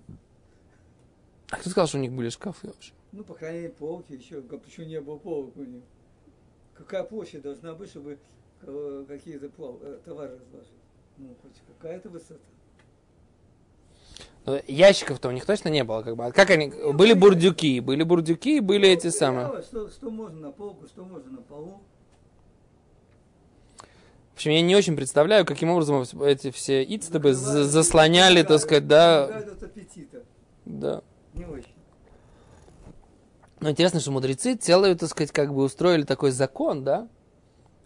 А 1.52 1.56
кто 1.56 1.70
сказал, 1.70 1.86
что 1.86 1.98
у 1.98 2.00
них 2.00 2.12
были 2.12 2.30
шкафы 2.30 2.66
вообще? 2.66 2.92
Ну, 3.12 3.22
по 3.22 3.34
крайней 3.34 3.60
мере, 3.60 3.72
полки 3.74 4.12
еще. 4.14 4.40
Почему 4.42 4.86
не 4.86 5.00
было 5.00 5.18
полок 5.18 5.56
у 5.56 5.62
них? 5.62 5.84
Какая 6.74 7.04
площадь 7.04 7.42
должна 7.42 7.74
быть, 7.74 7.90
чтобы 7.90 8.18
какие-то 9.08 9.48
плав- 9.48 9.78
э, 9.82 9.98
товары 10.04 10.32
разложить? 10.34 10.72
Ну, 11.18 11.34
хоть 11.42 11.52
какая-то 11.78 12.08
высота. 12.08 12.40
Ну, 14.46 14.60
Ящиков-то 14.66 15.28
у 15.28 15.32
них 15.32 15.44
точно 15.44 15.68
не 15.68 15.84
было, 15.84 16.02
как 16.02 16.16
бы. 16.16 16.24
А 16.24 16.32
Как 16.32 16.50
они? 16.50 16.72
Были 16.92 17.12
бурдюки, 17.12 17.80
были 17.80 18.02
бурдюки, 18.02 18.60
были 18.60 18.88
эти 18.88 19.06
Ну, 19.06 19.12
самые. 19.12 19.62
Что, 19.62 19.88
что 19.90 20.10
можно 20.10 20.40
на 20.40 20.50
полку, 20.50 20.86
что 20.86 21.04
можно 21.04 21.30
на 21.32 21.42
полу. 21.42 21.80
В 24.32 24.36
общем, 24.36 24.52
я 24.52 24.62
не 24.62 24.74
очень 24.74 24.96
представляю, 24.96 25.44
каким 25.44 25.68
образом 25.68 26.02
эти 26.22 26.50
все 26.50 26.82
ицтабы 26.82 27.34
Закрывают, 27.34 27.70
заслоняли, 27.70 28.42
так 28.42 28.58
сказать, 28.60 28.86
да, 28.88 29.44
да. 30.64 31.02
Не 31.34 31.44
очень. 31.44 31.74
Но 33.60 33.68
интересно, 33.68 34.00
что 34.00 34.10
мудрецы 34.10 34.54
целую, 34.54 34.96
так 34.96 35.10
сказать, 35.10 35.30
как 35.32 35.52
бы 35.52 35.62
устроили 35.62 36.04
такой 36.04 36.30
закон, 36.30 36.82
да, 36.84 37.06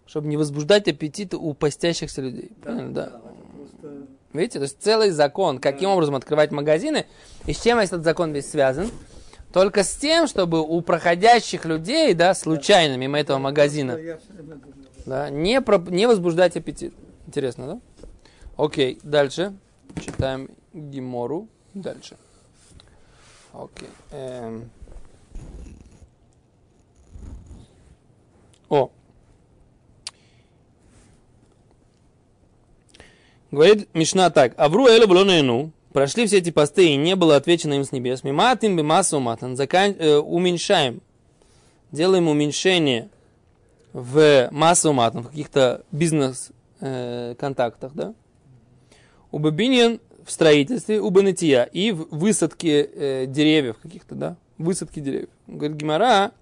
чтобы 0.07 0.29
не 0.29 0.37
возбуждать 0.37 0.89
аппетит 0.89 1.35
у 1.35 1.55
постящихся 1.55 2.21
людей. 2.23 2.53
Поняли, 2.63 2.93
да? 2.93 3.07
это 3.07 3.21
просто... 3.57 4.07
Видите, 4.33 4.59
то 4.59 4.65
есть 4.65 4.83
целый 4.83 5.11
закон, 5.11 5.59
каким 5.59 5.89
Да. 5.91 5.95
образом 5.95 6.15
открывать 6.17 6.51
магазины, 6.51 7.07
и 7.47 7.53
с 7.53 7.63
чем 7.63 7.79
этот 7.79 8.05
закон 8.05 8.33
весь 8.33 8.51
связан? 8.51 8.91
Только 9.53 9.85
с 9.85 9.95
тем, 9.95 10.27
чтобы 10.27 10.61
у 10.61 10.81
проходящих 10.81 11.65
людей, 11.65 12.13
да, 12.15 12.35
случайно 12.35 12.97
мимо 12.97 13.19
этого 13.21 13.39
магазина, 13.39 13.97
да, 15.07 15.31
не, 15.31 15.61
про- 15.61 15.79
не 15.79 16.07
возбуждать 16.07 16.57
аппетит. 16.57 16.93
Интересно, 17.29 17.67
да? 17.67 17.81
Окей, 18.57 18.99
дальше. 19.05 19.55
Читаем 20.01 20.51
Гимору. 20.73 21.47
Дальше. 21.73 22.17
Окей. 23.53 23.89
эм. 24.11 24.69
О. 28.69 28.91
Говорит 33.55 33.89
Мишна 33.95 34.31
так. 34.31 34.55
Авру 34.57 34.89
элю 34.89 35.07
блонену. 35.07 35.71
Прошли 35.93 36.27
все 36.27 36.39
эти 36.39 36.51
посты, 36.51 36.89
и 36.89 36.97
не 36.97 37.15
было 37.15 37.37
отвечено 37.37 37.75
им 37.75 37.85
с 37.85 37.93
небес. 37.93 38.25
Миматим 38.25 38.77
бимасу 38.77 39.21
матан. 39.21 39.57
Закан... 39.57 39.95
э, 39.97 40.17
уменьшаем. 40.17 41.01
Делаем 41.93 42.27
уменьшение 42.27 43.11
в 43.93 44.49
массу 44.51 44.93
матом, 44.93 45.23
в 45.23 45.29
каких-то 45.29 45.85
бизнес-контактах, 45.93 47.93
да? 47.95 48.13
У 49.31 49.39
Бабинин 49.39 50.01
в 50.27 50.33
строительстве, 50.33 51.01
у 51.01 51.11
Бенетия 51.11 51.69
и 51.73 51.93
в 51.93 52.09
высадке 52.11 52.83
э, 52.83 53.27
деревьев 53.29 53.77
каких-то, 53.81 54.17
да? 54.17 54.37
Высадки 54.59 54.99
деревьев. 54.99 55.29
Говорит 55.47 55.77
Гимара, 55.77 56.33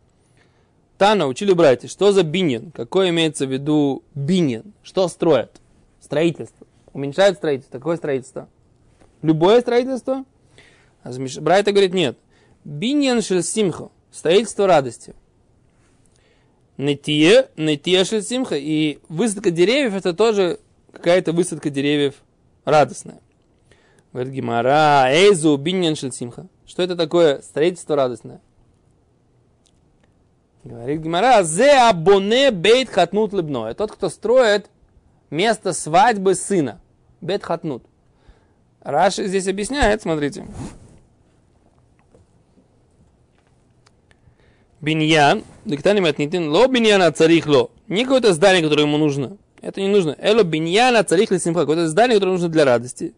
Тана 0.96 1.26
учили 1.26 1.52
братья, 1.52 1.88
что 1.88 2.12
за 2.12 2.22
бинин? 2.22 2.70
Какое 2.70 3.10
имеется 3.10 3.46
в 3.46 3.52
виду 3.52 4.02
бинин? 4.14 4.72
Что 4.82 5.08
строят? 5.08 5.60
Строительство. 6.00 6.66
Уменьшают 6.92 7.38
строительство. 7.38 7.78
Какое 7.78 7.96
строительство? 7.96 8.48
Любое 9.22 9.60
строительство? 9.60 10.24
А 11.02 11.10
Братья 11.40 11.72
говорит, 11.72 11.94
нет. 11.94 12.18
Биньян 12.64 13.22
шель 13.22 13.42
симхо. 13.42 13.90
Строительство 14.10 14.66
радости. 14.66 15.14
Нетие, 16.76 17.48
нетие 17.56 18.04
шель 18.04 18.22
симха. 18.22 18.56
И 18.56 18.98
высадка 19.08 19.50
деревьев 19.50 19.94
это 19.94 20.12
тоже 20.12 20.60
какая-то 20.92 21.32
высадка 21.32 21.70
деревьев 21.70 22.14
радостная. 22.64 23.20
Говорит 24.12 24.32
Гимара, 24.34 25.06
эйзу 25.08 25.56
биньян 25.56 25.96
шель 25.96 26.12
симха. 26.12 26.46
Что 26.66 26.82
это 26.82 26.96
такое 26.96 27.40
строительство 27.40 27.96
радостное? 27.96 28.40
Говорит 30.64 31.00
Гимара, 31.00 31.42
зе 31.42 31.72
абоне 31.88 32.50
бейт 32.50 32.88
хатнут 32.88 33.32
лебно. 33.32 33.66
Это 33.66 33.78
тот, 33.78 33.92
кто 33.92 34.08
строит 34.08 34.70
место 35.32 35.72
свадьбы 35.72 36.34
сына. 36.34 36.80
Бейт 37.20 37.42
хатнут. 37.42 37.82
Раши 38.80 39.26
здесь 39.26 39.48
объясняет, 39.48 40.02
смотрите. 40.02 40.46
Биньян, 44.80 45.44
диктаним 45.64 46.04
отнитин, 46.04 46.48
ло 46.48 46.66
биньяна 46.66 47.10
царих 47.12 47.46
ло. 47.46 47.70
Не 47.88 48.04
какое-то 48.04 48.34
здание, 48.34 48.62
которое 48.62 48.82
ему 48.82 48.98
нужно. 48.98 49.36
Это 49.60 49.80
не 49.80 49.88
нужно. 49.88 50.16
Эло 50.18 50.42
биньяна 50.42 51.04
царих 51.04 51.30
ли 51.30 51.38
симха. 51.38 51.60
Какое-то 51.60 51.88
здание, 51.88 52.16
которое 52.16 52.32
нужно 52.32 52.48
для 52.48 52.64
радости. 52.64 53.14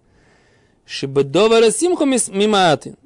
Шибедовара 0.84 1.70
симху 1.70 2.04
мимаатин. 2.04 2.96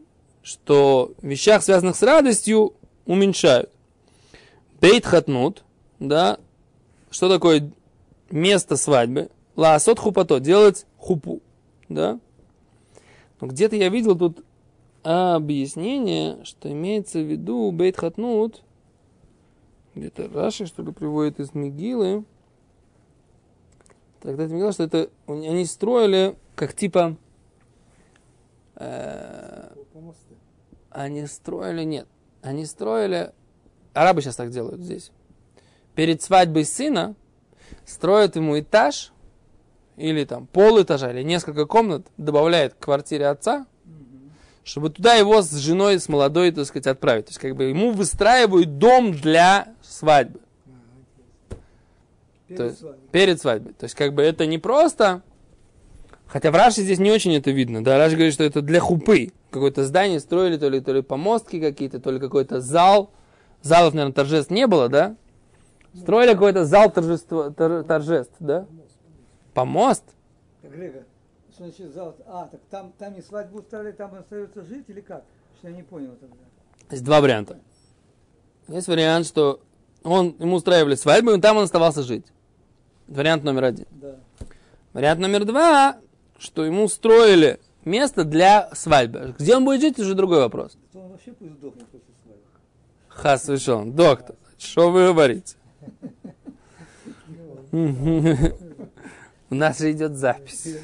Что 0.42 1.12
в 1.22 1.26
вещах, 1.26 1.62
связанных 1.62 1.94
с 1.94 2.02
радостью, 2.02 2.74
уменьшают. 3.06 3.70
Бейт 4.80 5.06
хатнут, 5.06 5.62
да, 5.98 6.38
что 7.10 7.28
такое 7.28 7.70
место 8.30 8.76
свадьбы? 8.76 9.30
Лаасот 9.56 9.98
хупато, 9.98 10.40
делать 10.40 10.86
хупу, 10.96 11.42
да. 11.88 12.20
Но 13.40 13.48
где-то 13.48 13.76
я 13.76 13.88
видел 13.88 14.16
тут 14.16 14.44
объяснение, 15.02 16.44
что 16.44 16.70
имеется 16.70 17.18
в 17.20 17.30
виду 17.30 17.70
бейт 17.70 17.96
хатнут, 17.96 18.62
где-то 19.94 20.28
Раши, 20.28 20.66
что 20.66 20.82
ли, 20.82 20.92
приводит 20.92 21.40
из 21.40 21.54
Мигилы. 21.54 22.24
Тогда 24.20 24.44
это 24.44 24.52
Мигила, 24.52 24.72
что 24.72 24.84
это 24.84 25.10
они 25.26 25.64
строили 25.64 26.36
как 26.58 26.74
типа 26.74 27.16
э, 28.74 29.70
они 30.90 31.26
строили, 31.26 31.84
нет, 31.84 32.08
они 32.42 32.66
строили, 32.66 33.32
арабы 33.94 34.22
сейчас 34.22 34.34
так 34.34 34.50
делают 34.50 34.80
здесь. 34.80 35.12
Перед 35.94 36.20
свадьбой 36.20 36.64
сына 36.64 37.14
строят 37.88 38.36
ему 38.36 38.58
этаж, 38.58 39.12
или 39.96 40.24
там 40.24 40.46
пол 40.46 40.80
этажа, 40.80 41.10
или 41.10 41.22
несколько 41.22 41.66
комнат, 41.66 42.06
добавляет 42.16 42.74
к 42.74 42.78
квартире 42.78 43.26
отца, 43.28 43.66
чтобы 44.64 44.90
туда 44.90 45.14
его 45.14 45.42
с 45.42 45.50
женой, 45.56 45.98
с 45.98 46.08
молодой, 46.08 46.50
так 46.52 46.66
сказать, 46.66 46.86
отправить. 46.86 47.26
То 47.26 47.30
есть, 47.30 47.40
как 47.40 47.56
бы 47.56 47.64
ему 47.64 47.90
выстраивают 47.92 48.78
дом 48.78 49.12
для 49.12 49.68
свадьбы, 49.82 50.40
Перед 52.46 52.58
То 52.58 52.64
есть- 52.64 52.78
свадьбой. 52.78 53.08
перед 53.12 53.40
свадьбой. 53.40 53.72
То 53.74 53.84
есть, 53.84 53.94
как 53.94 54.14
бы 54.14 54.22
это 54.22 54.46
не 54.46 54.58
просто... 54.58 55.22
Хотя 56.26 56.50
в 56.50 56.54
Раши 56.54 56.82
здесь 56.82 56.98
не 56.98 57.10
очень 57.10 57.34
это 57.34 57.50
видно. 57.50 57.82
Да, 57.82 57.96
Раши 57.98 58.14
говорит, 58.14 58.34
что 58.34 58.44
это 58.44 58.60
для 58.62 58.80
хупы. 58.80 59.32
Какое-то 59.50 59.84
здание 59.84 60.20
строили, 60.20 60.58
то 60.58 60.68
ли, 60.68 60.80
то 60.80 60.92
ли 60.92 61.00
помостки 61.02 61.58
какие-то, 61.60 62.00
то 62.00 62.10
ли 62.10 62.18
какой-то 62.20 62.60
зал. 62.60 63.10
Залов, 63.62 63.94
наверное, 63.94 64.12
торжеств 64.14 64.50
не 64.50 64.66
было, 64.66 64.88
да? 64.90 65.16
Строили 65.94 66.32
какой-то 66.32 66.64
зал 66.64 66.90
торжества, 66.90 67.50
тор- 67.50 67.82
торжеств, 67.84 68.34
да? 68.40 68.66
Помост? 69.54 70.04
Грега, 70.62 71.04
что 71.52 71.64
значит 71.64 71.92
зал? 71.94 72.14
А, 72.26 72.46
так 72.46 72.60
там, 72.70 72.92
там 72.98 73.14
и 73.14 73.22
свадьбу 73.22 73.58
устраивали, 73.58 73.92
там 73.92 74.14
остается 74.14 74.62
жить 74.62 74.84
или 74.88 75.00
как? 75.00 75.24
Что 75.58 75.68
я 75.68 75.74
не 75.74 75.82
понял 75.82 76.12
тогда. 76.20 76.36
Есть 76.90 77.04
два 77.04 77.20
варианта. 77.20 77.58
Есть 78.68 78.86
вариант, 78.86 79.26
что 79.26 79.60
он, 80.04 80.36
ему 80.38 80.56
устраивали 80.56 80.94
свадьбу, 80.94 81.32
и 81.32 81.40
там 81.40 81.56
он 81.56 81.64
оставался 81.64 82.02
жить. 82.02 82.26
Вариант 83.08 83.42
номер 83.42 83.64
один. 83.64 83.86
Да. 83.90 84.16
Вариант 84.92 85.20
номер 85.20 85.44
два, 85.44 85.96
что 86.38 86.64
ему 86.64 86.84
устроили 86.84 87.58
место 87.84 88.24
для 88.24 88.70
свадьбы. 88.74 89.34
Где 89.38 89.56
он 89.56 89.64
будет 89.64 89.80
жить, 89.80 89.98
уже 89.98 90.14
другой 90.14 90.38
вопрос. 90.40 90.76
Он 90.94 91.08
вообще 91.08 91.32
пусть 91.32 91.52
сдохнет 91.52 91.86
после 91.86 92.08
свадьбы. 92.22 92.42
Хас 93.08 93.48
вышел. 93.48 93.84
Доктор, 93.84 94.36
что 94.58 94.90
вы 94.90 95.06
говорите? 95.06 95.56
У 97.72 99.54
нас 99.54 99.78
же 99.78 99.92
идет 99.92 100.16
запись. 100.16 100.76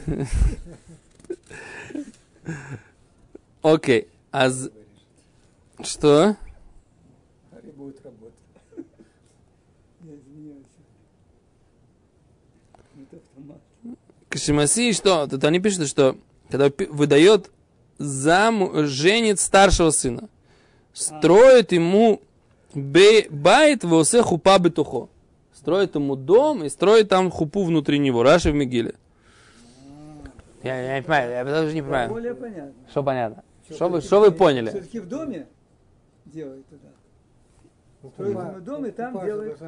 Окей. 3.62 4.08
А 4.30 4.50
что? 5.82 6.36
Будет 7.76 8.04
работать. 8.04 8.34
Я 10.02 10.14
извиняюсь. 10.14 10.64
Это 12.96 13.16
автомат. 13.16 13.58
Кашимаси, 14.28 14.92
что? 14.92 15.26
Тут 15.26 15.44
они 15.44 15.60
пишут, 15.60 15.88
что 15.88 16.16
когда 16.50 16.70
выдает 16.90 17.50
зам, 17.98 18.86
женит 18.86 19.40
старшего 19.40 19.90
сына, 19.90 20.28
строит 20.92 21.72
ему 21.72 22.20
бе- 22.74 23.26
байт 23.30 23.84
восе 23.84 24.22
хупа 24.22 24.58
бетухо. 24.58 25.08
Строит 25.64 25.94
ему 25.94 26.14
дом 26.14 26.62
и 26.62 26.68
строит 26.68 27.08
там 27.08 27.30
хупу 27.30 27.64
внутри 27.64 27.98
него. 27.98 28.22
Раши 28.22 28.52
в 28.52 28.54
Мигиле. 28.54 28.96
Я, 30.62 30.78
я 30.78 30.96
не 30.98 31.02
понимаю, 31.02 31.30
я 31.30 31.42
даже 31.42 31.72
не 31.72 31.80
понимаю. 31.80 32.10
Более 32.10 32.34
понятно. 32.34 32.74
Что 32.90 33.02
понятно? 33.02 33.44
Что 33.70 33.88
вы, 33.88 34.02
что 34.02 34.20
вы 34.20 34.30
поняли? 34.30 34.68
Все-таки 34.68 35.00
в 35.00 35.08
доме 35.08 35.46
делает 36.26 36.66
туда. 36.66 36.88
Ну, 38.02 38.10
Строит 38.10 38.36
ему 38.36 38.60
дом 38.60 38.84
и 38.84 38.90
там 38.90 39.24
делает. 39.24 39.58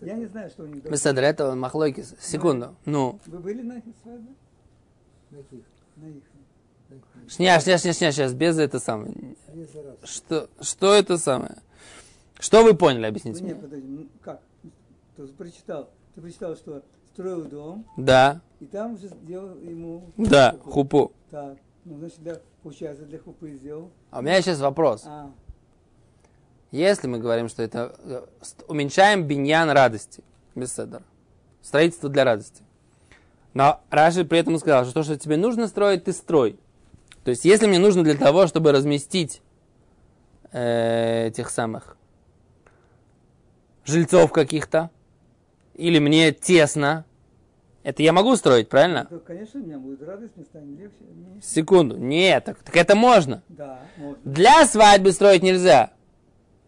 Я 0.00 0.14
не 0.14 0.26
знаю, 0.26 0.50
что 0.50 0.64
у 0.64 0.66
них. 0.66 0.82
Мистер, 0.82 1.16
это 1.20 1.54
Махлойки. 1.54 2.04
Секунду. 2.18 2.74
Ну. 2.84 3.20
Вы 3.26 3.38
были 3.38 3.62
на 3.62 3.74
их 3.74 3.84
свадьбе? 4.02 4.32
На 5.30 5.36
их. 5.38 5.44
На 6.88 6.96
каких? 6.96 7.32
Шня, 7.32 7.60
шня, 7.60 7.78
шня, 7.78 7.92
шня, 7.92 8.10
сейчас, 8.10 8.34
без 8.34 8.58
это 8.58 8.80
самое. 8.80 9.14
Что, 10.02 10.48
что 10.60 10.92
это 10.92 11.18
самое? 11.18 11.58
Что 12.40 12.64
вы 12.64 12.74
поняли, 12.74 13.06
объясните 13.06 13.38
Ну, 13.38 13.44
мне? 13.44 13.54
нет, 13.54 13.62
подожди, 13.62 14.08
как? 14.22 14.40
Ты 15.26 15.32
прочитал. 15.34 15.90
Ты 16.14 16.20
прочитал, 16.20 16.56
что 16.56 16.82
строил 17.12 17.44
дом, 17.44 17.86
Да, 17.96 18.40
и 18.60 18.66
там 18.66 18.94
уже 18.94 19.08
сделал 19.08 19.56
ему... 19.58 20.10
да, 20.16 20.52
хупу. 20.52 20.70
хупу. 20.70 21.12
Так, 21.30 21.58
ну, 21.84 21.98
значит, 21.98 22.18
для, 22.20 22.40
получается, 22.62 23.04
для 23.04 23.18
хупы 23.18 23.52
сделал. 23.52 23.90
А 24.10 24.20
у 24.20 24.22
меня 24.22 24.40
сейчас 24.40 24.60
вопрос. 24.60 25.02
А, 25.06 25.30
Если 26.70 27.08
мы 27.08 27.18
говорим, 27.18 27.48
что 27.48 27.62
это 27.62 27.96
э, 28.04 28.26
уменьшаем 28.68 29.24
биньян 29.26 29.70
радости, 29.70 30.22
без 30.54 30.78
строительство 31.62 32.08
для 32.08 32.24
радости. 32.24 32.62
Но 33.54 33.80
Раши 33.90 34.24
при 34.24 34.38
этом 34.38 34.58
сказал, 34.58 34.84
что 34.84 34.94
то, 34.94 35.02
что 35.02 35.18
тебе 35.18 35.36
нужно 35.36 35.66
строить, 35.68 36.04
ты 36.04 36.12
строй. 36.12 36.58
То 37.24 37.30
есть, 37.30 37.44
если 37.44 37.66
мне 37.66 37.78
нужно 37.78 38.04
для 38.04 38.14
того, 38.14 38.46
чтобы 38.46 38.72
разместить 38.72 39.42
э, 40.52 41.26
этих 41.26 41.50
самых 41.50 41.96
жильцов 43.84 44.32
каких-то, 44.32 44.90
или 45.80 45.98
мне 45.98 46.32
тесно, 46.32 47.04
это 47.82 48.02
я 48.02 48.12
могу 48.12 48.36
строить, 48.36 48.68
правильно? 48.68 49.06
то, 49.08 49.18
конечно, 49.18 49.60
у 49.60 49.64
меня 49.64 49.78
будет 49.78 50.02
радость, 50.02 50.36
мне 50.36 50.44
станет 50.44 50.78
легче. 50.78 50.98
Мне... 51.00 51.40
Секунду. 51.42 51.96
Нет, 51.96 52.44
так, 52.44 52.58
так 52.58 52.76
это 52.76 52.94
можно. 52.94 53.42
Да, 53.48 53.80
можно. 53.96 54.18
Для 54.24 54.66
свадьбы 54.66 55.12
строить 55.12 55.42
нельзя. 55.42 55.92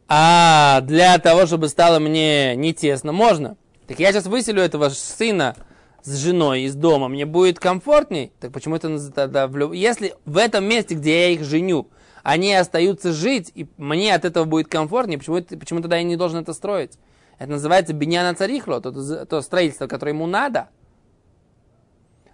А 0.09 0.81
для 0.83 1.19
того, 1.19 1.47
чтобы 1.47 1.69
стало 1.69 1.99
мне 1.99 2.57
не 2.57 2.73
тесно, 2.73 3.13
можно. 3.13 3.57
Так 3.87 4.01
я 4.01 4.11
сейчас 4.13 4.27
выселю 4.27 4.63
этого 4.63 4.89
сына 4.89 5.57
с 6.03 6.17
женой 6.17 6.63
из 6.63 6.75
дома, 6.75 7.09
мне 7.09 7.27
будет 7.27 7.59
комфортней. 7.59 8.33
Так 8.41 8.53
почему 8.53 8.77
это 8.77 9.11
тогда 9.11 9.51
Если 9.73 10.15
в 10.25 10.39
этом 10.39 10.65
месте, 10.65 10.95
где 10.95 11.27
я 11.27 11.29
их 11.29 11.45
женю, 11.45 11.89
они 12.23 12.55
остаются 12.55 13.13
жить, 13.13 13.53
и 13.55 13.67
мне 13.77 14.15
от 14.15 14.25
этого 14.25 14.45
будет 14.45 14.69
комфортнее, 14.69 15.19
почему, 15.19 15.43
почему 15.43 15.81
тогда 15.81 15.99
я 15.99 16.03
не 16.03 16.17
должен 16.17 16.41
это 16.41 16.55
строить? 16.55 16.99
Это 17.43 17.51
называется 17.51 17.93
биньяна 17.93 18.37
царихло, 18.37 18.81
то, 18.81 19.27
то- 19.27 19.43
строительство, 19.43 19.89
которое 19.89 20.13
ему 20.13 20.27
надо. 20.27 20.69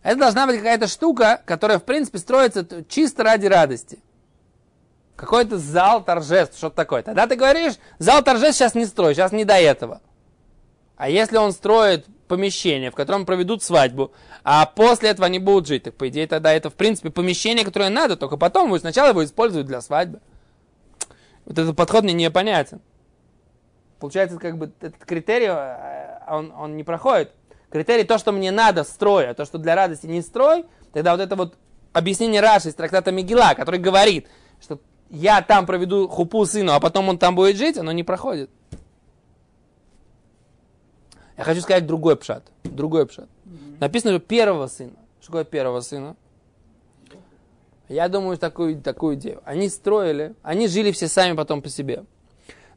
Это 0.02 0.20
должна 0.20 0.46
быть 0.46 0.58
какая-то 0.58 0.86
штука, 0.86 1.40
которая, 1.46 1.78
в 1.78 1.84
принципе, 1.84 2.18
строится 2.18 2.84
чисто 2.86 3.24
ради 3.24 3.46
радости. 3.46 4.00
Какой-то 5.16 5.56
зал 5.56 6.04
торжеств, 6.04 6.58
что-то 6.58 6.76
такое. 6.76 7.02
Тогда 7.02 7.26
ты 7.26 7.36
говоришь, 7.36 7.76
зал 7.98 8.22
торжеств 8.22 8.58
сейчас 8.58 8.74
не 8.74 8.84
строй, 8.84 9.14
сейчас 9.14 9.32
не 9.32 9.46
до 9.46 9.54
этого. 9.54 10.02
А 10.98 11.08
если 11.08 11.38
он 11.38 11.52
строит 11.52 12.04
помещение, 12.28 12.90
в 12.90 12.94
котором 12.94 13.24
проведут 13.24 13.62
свадьбу, 13.62 14.12
а 14.44 14.66
после 14.66 15.08
этого 15.08 15.24
они 15.24 15.38
будут 15.38 15.68
жить, 15.68 15.84
так 15.84 15.94
по 15.94 16.10
идее 16.10 16.26
тогда 16.26 16.52
это, 16.52 16.68
в 16.68 16.74
принципе, 16.74 17.08
помещение, 17.08 17.64
которое 17.64 17.88
надо, 17.88 18.18
только 18.18 18.36
потом 18.36 18.68
вы 18.68 18.78
сначала 18.78 19.08
его 19.08 19.24
используют 19.24 19.68
для 19.68 19.80
свадьбы. 19.80 20.20
Вот 21.46 21.58
этот 21.58 21.74
подход 21.74 22.04
мне 22.04 22.12
непонятен. 22.12 22.82
Получается, 23.98 24.38
как 24.38 24.58
бы 24.58 24.72
этот 24.80 25.04
критерий, 25.04 25.48
э, 25.48 26.20
он, 26.28 26.52
он 26.56 26.76
не 26.76 26.84
проходит. 26.84 27.32
Критерий 27.70 28.04
то, 28.04 28.18
что 28.18 28.32
мне 28.32 28.50
надо, 28.50 28.84
строй, 28.84 29.28
а 29.28 29.34
то, 29.34 29.44
что 29.44 29.58
для 29.58 29.74
радости 29.74 30.06
не 30.06 30.22
строй, 30.22 30.64
тогда 30.92 31.12
вот 31.12 31.20
это 31.20 31.36
вот 31.36 31.56
объяснение 31.92 32.40
Раши 32.40 32.68
из 32.68 32.74
трактата 32.74 33.10
Мигела, 33.10 33.54
который 33.54 33.80
говорит, 33.80 34.28
что 34.60 34.80
я 35.10 35.42
там 35.42 35.66
проведу 35.66 36.08
хупу 36.08 36.44
сыну, 36.46 36.72
а 36.72 36.80
потом 36.80 37.08
он 37.08 37.18
там 37.18 37.34
будет 37.34 37.56
жить, 37.56 37.76
оно 37.76 37.92
не 37.92 38.04
проходит. 38.04 38.50
Я 41.36 41.44
хочу 41.44 41.60
сказать 41.60 41.86
другой 41.86 42.16
пшат. 42.16 42.44
Другой 42.64 43.06
пшат. 43.06 43.28
Написано 43.80 44.12
же 44.12 44.18
первого 44.18 44.66
сына. 44.66 44.94
Что 45.20 45.28
такое 45.28 45.44
первого 45.44 45.80
сына? 45.80 46.16
Я 47.88 48.08
думаю, 48.08 48.36
такую, 48.38 48.80
такую 48.82 49.16
идею. 49.16 49.40
Они 49.44 49.68
строили, 49.68 50.34
они 50.42 50.68
жили 50.68 50.90
все 50.90 51.08
сами 51.08 51.34
потом 51.34 51.62
по 51.62 51.68
себе. 51.68 52.04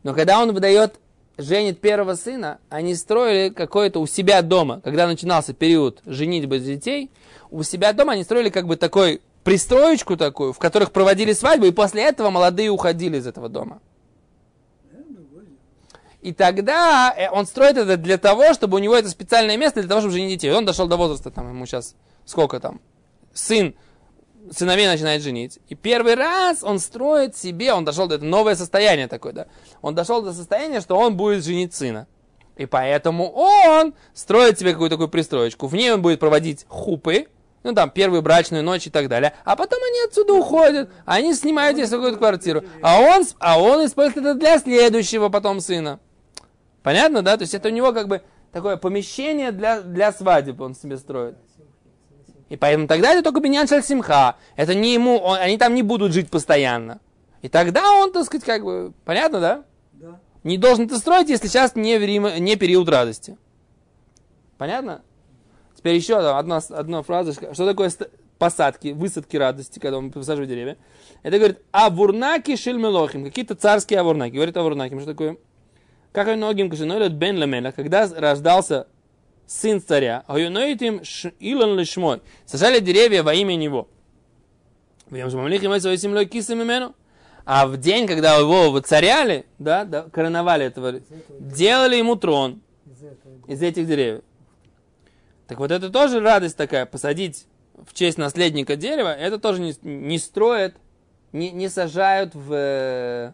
Но 0.04 0.14
когда 0.14 0.40
он 0.40 0.54
выдает, 0.54 1.00
женит 1.42 1.82
первого 1.82 2.16
сына, 2.16 2.60
они 2.70 2.96
строили 2.96 3.50
какое-то 3.50 4.00
у 4.00 4.08
себя 4.08 4.42
дома. 4.42 4.82
Когда 4.84 5.08
начинался 5.08 5.54
период 5.54 6.02
женитьбы 6.06 6.60
детей, 6.60 7.12
у 7.50 7.64
себя 7.64 7.94
дома 7.94 8.14
они 8.14 8.24
строили 8.24 8.50
как 8.50 8.68
бы 8.68 8.78
такой 8.78 9.22
пристроечку 9.44 10.18
такую, 10.18 10.54
в 10.54 10.60
которых 10.60 10.92
проводили 10.92 11.34
свадьбу, 11.34 11.66
и 11.66 11.72
после 11.72 12.04
этого 12.04 12.30
молодые 12.30 12.70
уходили 12.70 13.18
из 13.18 13.28
этого 13.28 13.50
дома. 13.50 13.82
И 16.22 16.34
тогда 16.34 17.14
э, 17.18 17.30
он 17.32 17.48
строит 17.48 17.78
это 17.78 17.98
для 17.98 18.20
того, 18.20 18.54
чтобы 18.54 18.78
у 18.78 18.80
него 18.80 18.96
это 18.96 19.10
специальное 19.10 19.58
место 19.58 19.80
для 19.80 19.90
того, 19.90 20.02
чтобы 20.02 20.14
женить 20.14 20.40
детей. 20.40 20.52
Он 20.52 20.66
дошел 20.66 20.88
до 20.88 20.96
возраста, 20.96 21.32
там 21.32 21.50
ему 21.50 21.66
сейчас 21.66 21.96
сколько 22.26 22.60
там, 22.60 22.80
сын, 23.34 23.74
сыновей 24.50 24.88
начинает 24.88 25.22
женить. 25.22 25.60
И 25.70 25.76
первый 25.76 26.16
раз 26.16 26.64
он 26.64 26.80
строит 26.80 27.38
себе, 27.38 27.74
он 27.74 27.86
дошел 27.86 28.08
до 28.08 28.16
этого 28.16 28.30
новое 28.30 28.56
состояние 28.56 29.08
такое, 29.08 29.34
да. 29.34 29.48
Он 29.82 29.94
дошел 29.94 30.22
до 30.22 30.34
состояния, 30.34 30.82
что 30.82 30.98
он 30.98 31.16
будет 31.16 31.44
женить 31.44 31.74
сына. 31.74 32.08
И 32.58 32.66
поэтому 32.66 33.32
он 33.32 33.94
строит 34.14 34.60
себе 34.60 34.74
какую-то 34.74 34.96
такую 34.96 35.10
пристроечку. 35.10 35.68
В 35.68 35.76
ней 35.76 35.92
он 35.92 36.02
будет 36.02 36.20
проводить 36.20 36.66
хупы, 36.68 37.28
ну 37.64 37.74
там, 37.74 37.90
первую 37.90 38.22
брачную 38.22 38.64
ночь 38.64 38.88
и 38.88 38.90
так 38.90 39.08
далее. 39.08 39.34
А 39.46 39.56
потом 39.56 39.80
они 39.84 40.08
отсюда 40.08 40.34
уходят, 40.34 40.90
они 41.06 41.34
снимают 41.34 41.78
здесь 41.78 41.90
какую-то 41.90 42.18
квартиру. 42.18 42.64
А 42.82 43.00
он, 43.00 43.24
а 43.40 43.60
он 43.62 43.86
использует 43.86 44.26
это 44.26 44.34
для 44.36 44.60
следующего 44.60 45.30
потом 45.30 45.60
сына. 45.60 46.00
Понятно, 46.84 47.22
да? 47.22 47.38
То 47.38 47.44
есть 47.44 47.54
это 47.54 47.70
у 47.70 47.72
него 47.72 47.94
как 47.94 48.08
бы 48.08 48.22
такое 48.52 48.78
помещение 48.78 49.52
для, 49.52 49.82
для 49.82 50.12
свадеб 50.12 50.60
он 50.62 50.76
себе 50.76 50.98
строит. 50.98 51.38
И 52.52 52.58
поэтому 52.58 52.86
тогда 52.86 53.14
это 53.14 53.24
только 53.24 53.40
биньян 53.40 53.66
шаль 53.66 53.82
симха. 53.82 54.36
Это 54.58 54.76
не 54.76 54.94
ему, 54.94 55.16
он- 55.20 55.40
они 55.40 55.58
там 55.58 55.74
не 55.74 55.84
будут 55.84 56.12
жить 56.12 56.30
постоянно. 56.30 57.00
И 57.42 57.48
тогда 57.48 57.94
он, 57.94 58.12
так 58.12 58.26
сказать, 58.26 58.44
как 58.44 58.66
бы, 58.66 58.92
понятно, 59.06 59.40
да? 59.40 59.64
Да. 59.94 60.20
Не 60.44 60.58
должен 60.58 60.88
это 60.88 60.98
строить, 60.98 61.30
если 61.30 61.48
сейчас 61.48 61.78
не, 61.78 61.98
время, 61.98 62.40
не 62.40 62.58
период 62.58 62.90
радости. 62.90 63.38
Понятно? 64.58 65.02
Теперь 65.78 65.96
еще 65.96 66.18
одна, 66.18 66.58
одна 66.58 67.02
фраза. 67.04 67.32
Что 67.32 67.66
такое 67.66 67.90
посадки, 68.38 68.90
высадки 68.90 69.38
радости, 69.38 69.80
когда 69.80 70.02
мы 70.02 70.12
посаживаем 70.12 70.50
деревья? 70.50 70.78
Это 71.24 71.38
говорит 71.38 71.60
авурнаки 71.72 72.58
шельмелохим, 72.58 73.24
какие-то 73.24 73.56
царские 73.56 74.02
авурнаки. 74.02 74.36
Говорит 74.36 74.58
авурнаки, 74.58 75.00
что 75.00 75.06
такое? 75.06 75.38
Как 76.12 76.28
многим 76.28 76.70
кашинойлет 76.70 77.14
бен 77.14 77.40
ламеля, 77.40 77.72
когда 77.72 78.10
рождался 78.14 78.88
сын 79.52 79.82
царя, 79.82 80.24
им 80.30 81.02
илон 81.40 81.78
лишмой, 81.78 82.22
сажали 82.46 82.80
деревья 82.80 83.22
во 83.22 83.34
имя 83.34 83.56
него. 83.56 83.88
А 87.44 87.68
в 87.68 87.78
день, 87.78 88.08
когда 88.08 88.38
его 88.38 88.72
воцаряли, 88.72 89.46
да, 89.60 89.84
да, 89.84 90.04
короновали 90.04 90.66
этого, 90.66 91.02
делали 91.40 91.98
ему 91.98 92.16
трон 92.16 92.62
Из 93.48 93.62
этих 93.62 93.88
деревьев. 93.88 94.22
Так 95.48 95.60
вот 95.60 95.72
это 95.72 95.90
тоже 95.90 96.22
радость 96.22 96.56
такая, 96.56 96.86
посадить 96.86 97.46
в 97.74 97.94
честь 97.94 98.18
наследника 98.18 98.78
дерева, 98.78 99.14
это 99.14 99.38
тоже 99.38 99.60
не, 99.60 99.76
не 99.82 100.18
строят, 100.18 100.76
не, 101.34 101.52
не 101.52 101.68
сажают 101.68 102.34
в, 102.36 103.34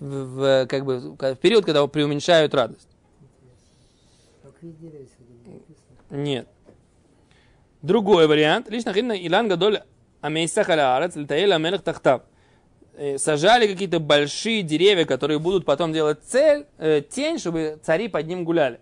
в, 0.00 0.24
в, 0.24 0.66
как 0.66 0.84
бы, 0.84 1.14
в 1.16 1.36
период, 1.36 1.64
когда 1.64 1.86
преуменьшают 1.86 2.52
радость. 2.52 2.88
Какие 4.42 4.72
деревья. 4.72 5.19
Нет. 6.10 6.48
Другой 7.82 8.26
вариант. 8.26 8.68
Лишь 8.68 8.84
нахидна 8.84 9.12
Илан 9.12 9.48
Гадоль 9.48 9.82
Амейсах 10.20 10.68
Аля 10.68 10.96
Арец 10.96 11.16
Литаэля 11.16 11.56
Мелех 11.56 11.82
Тахтав. 11.82 12.22
э, 12.94 13.16
сажали 13.16 13.66
какие-то 13.66 13.98
большие 14.00 14.62
деревья, 14.62 15.06
которые 15.06 15.38
будут 15.38 15.64
потом 15.64 15.92
делать 15.92 16.18
цель, 16.22 16.66
э, 16.76 17.00
тень, 17.00 17.38
чтобы 17.38 17.78
цари 17.82 18.08
под 18.08 18.26
ним 18.26 18.44
гуляли. 18.44 18.80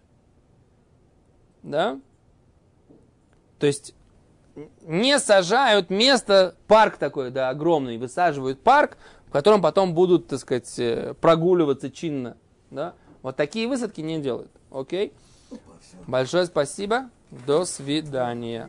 Да? 1.63 2.01
То 3.61 3.67
есть 3.67 3.95
не 4.83 5.19
сажают 5.21 5.91
место, 5.91 6.57
парк 6.67 6.97
такой, 6.97 7.31
да, 7.31 7.51
огромный, 7.51 7.99
высаживают 7.99 8.61
парк, 8.61 8.97
в 9.27 9.31
котором 9.31 9.63
потом 9.63 9.95
будут, 9.95 10.27
так 10.27 10.41
сказать, 10.41 10.79
э, 10.79 11.15
прогуливаться 11.21 11.91
чинно. 11.91 12.37
Да? 12.71 12.95
Вот 13.23 13.37
такие 13.37 13.69
высадки 13.69 14.01
не 14.01 14.19
делают. 14.19 14.51
Окей? 14.71 15.13
Большое 16.07 16.47
спасибо. 16.47 17.11
До 17.31 17.65
свидания. 17.65 18.69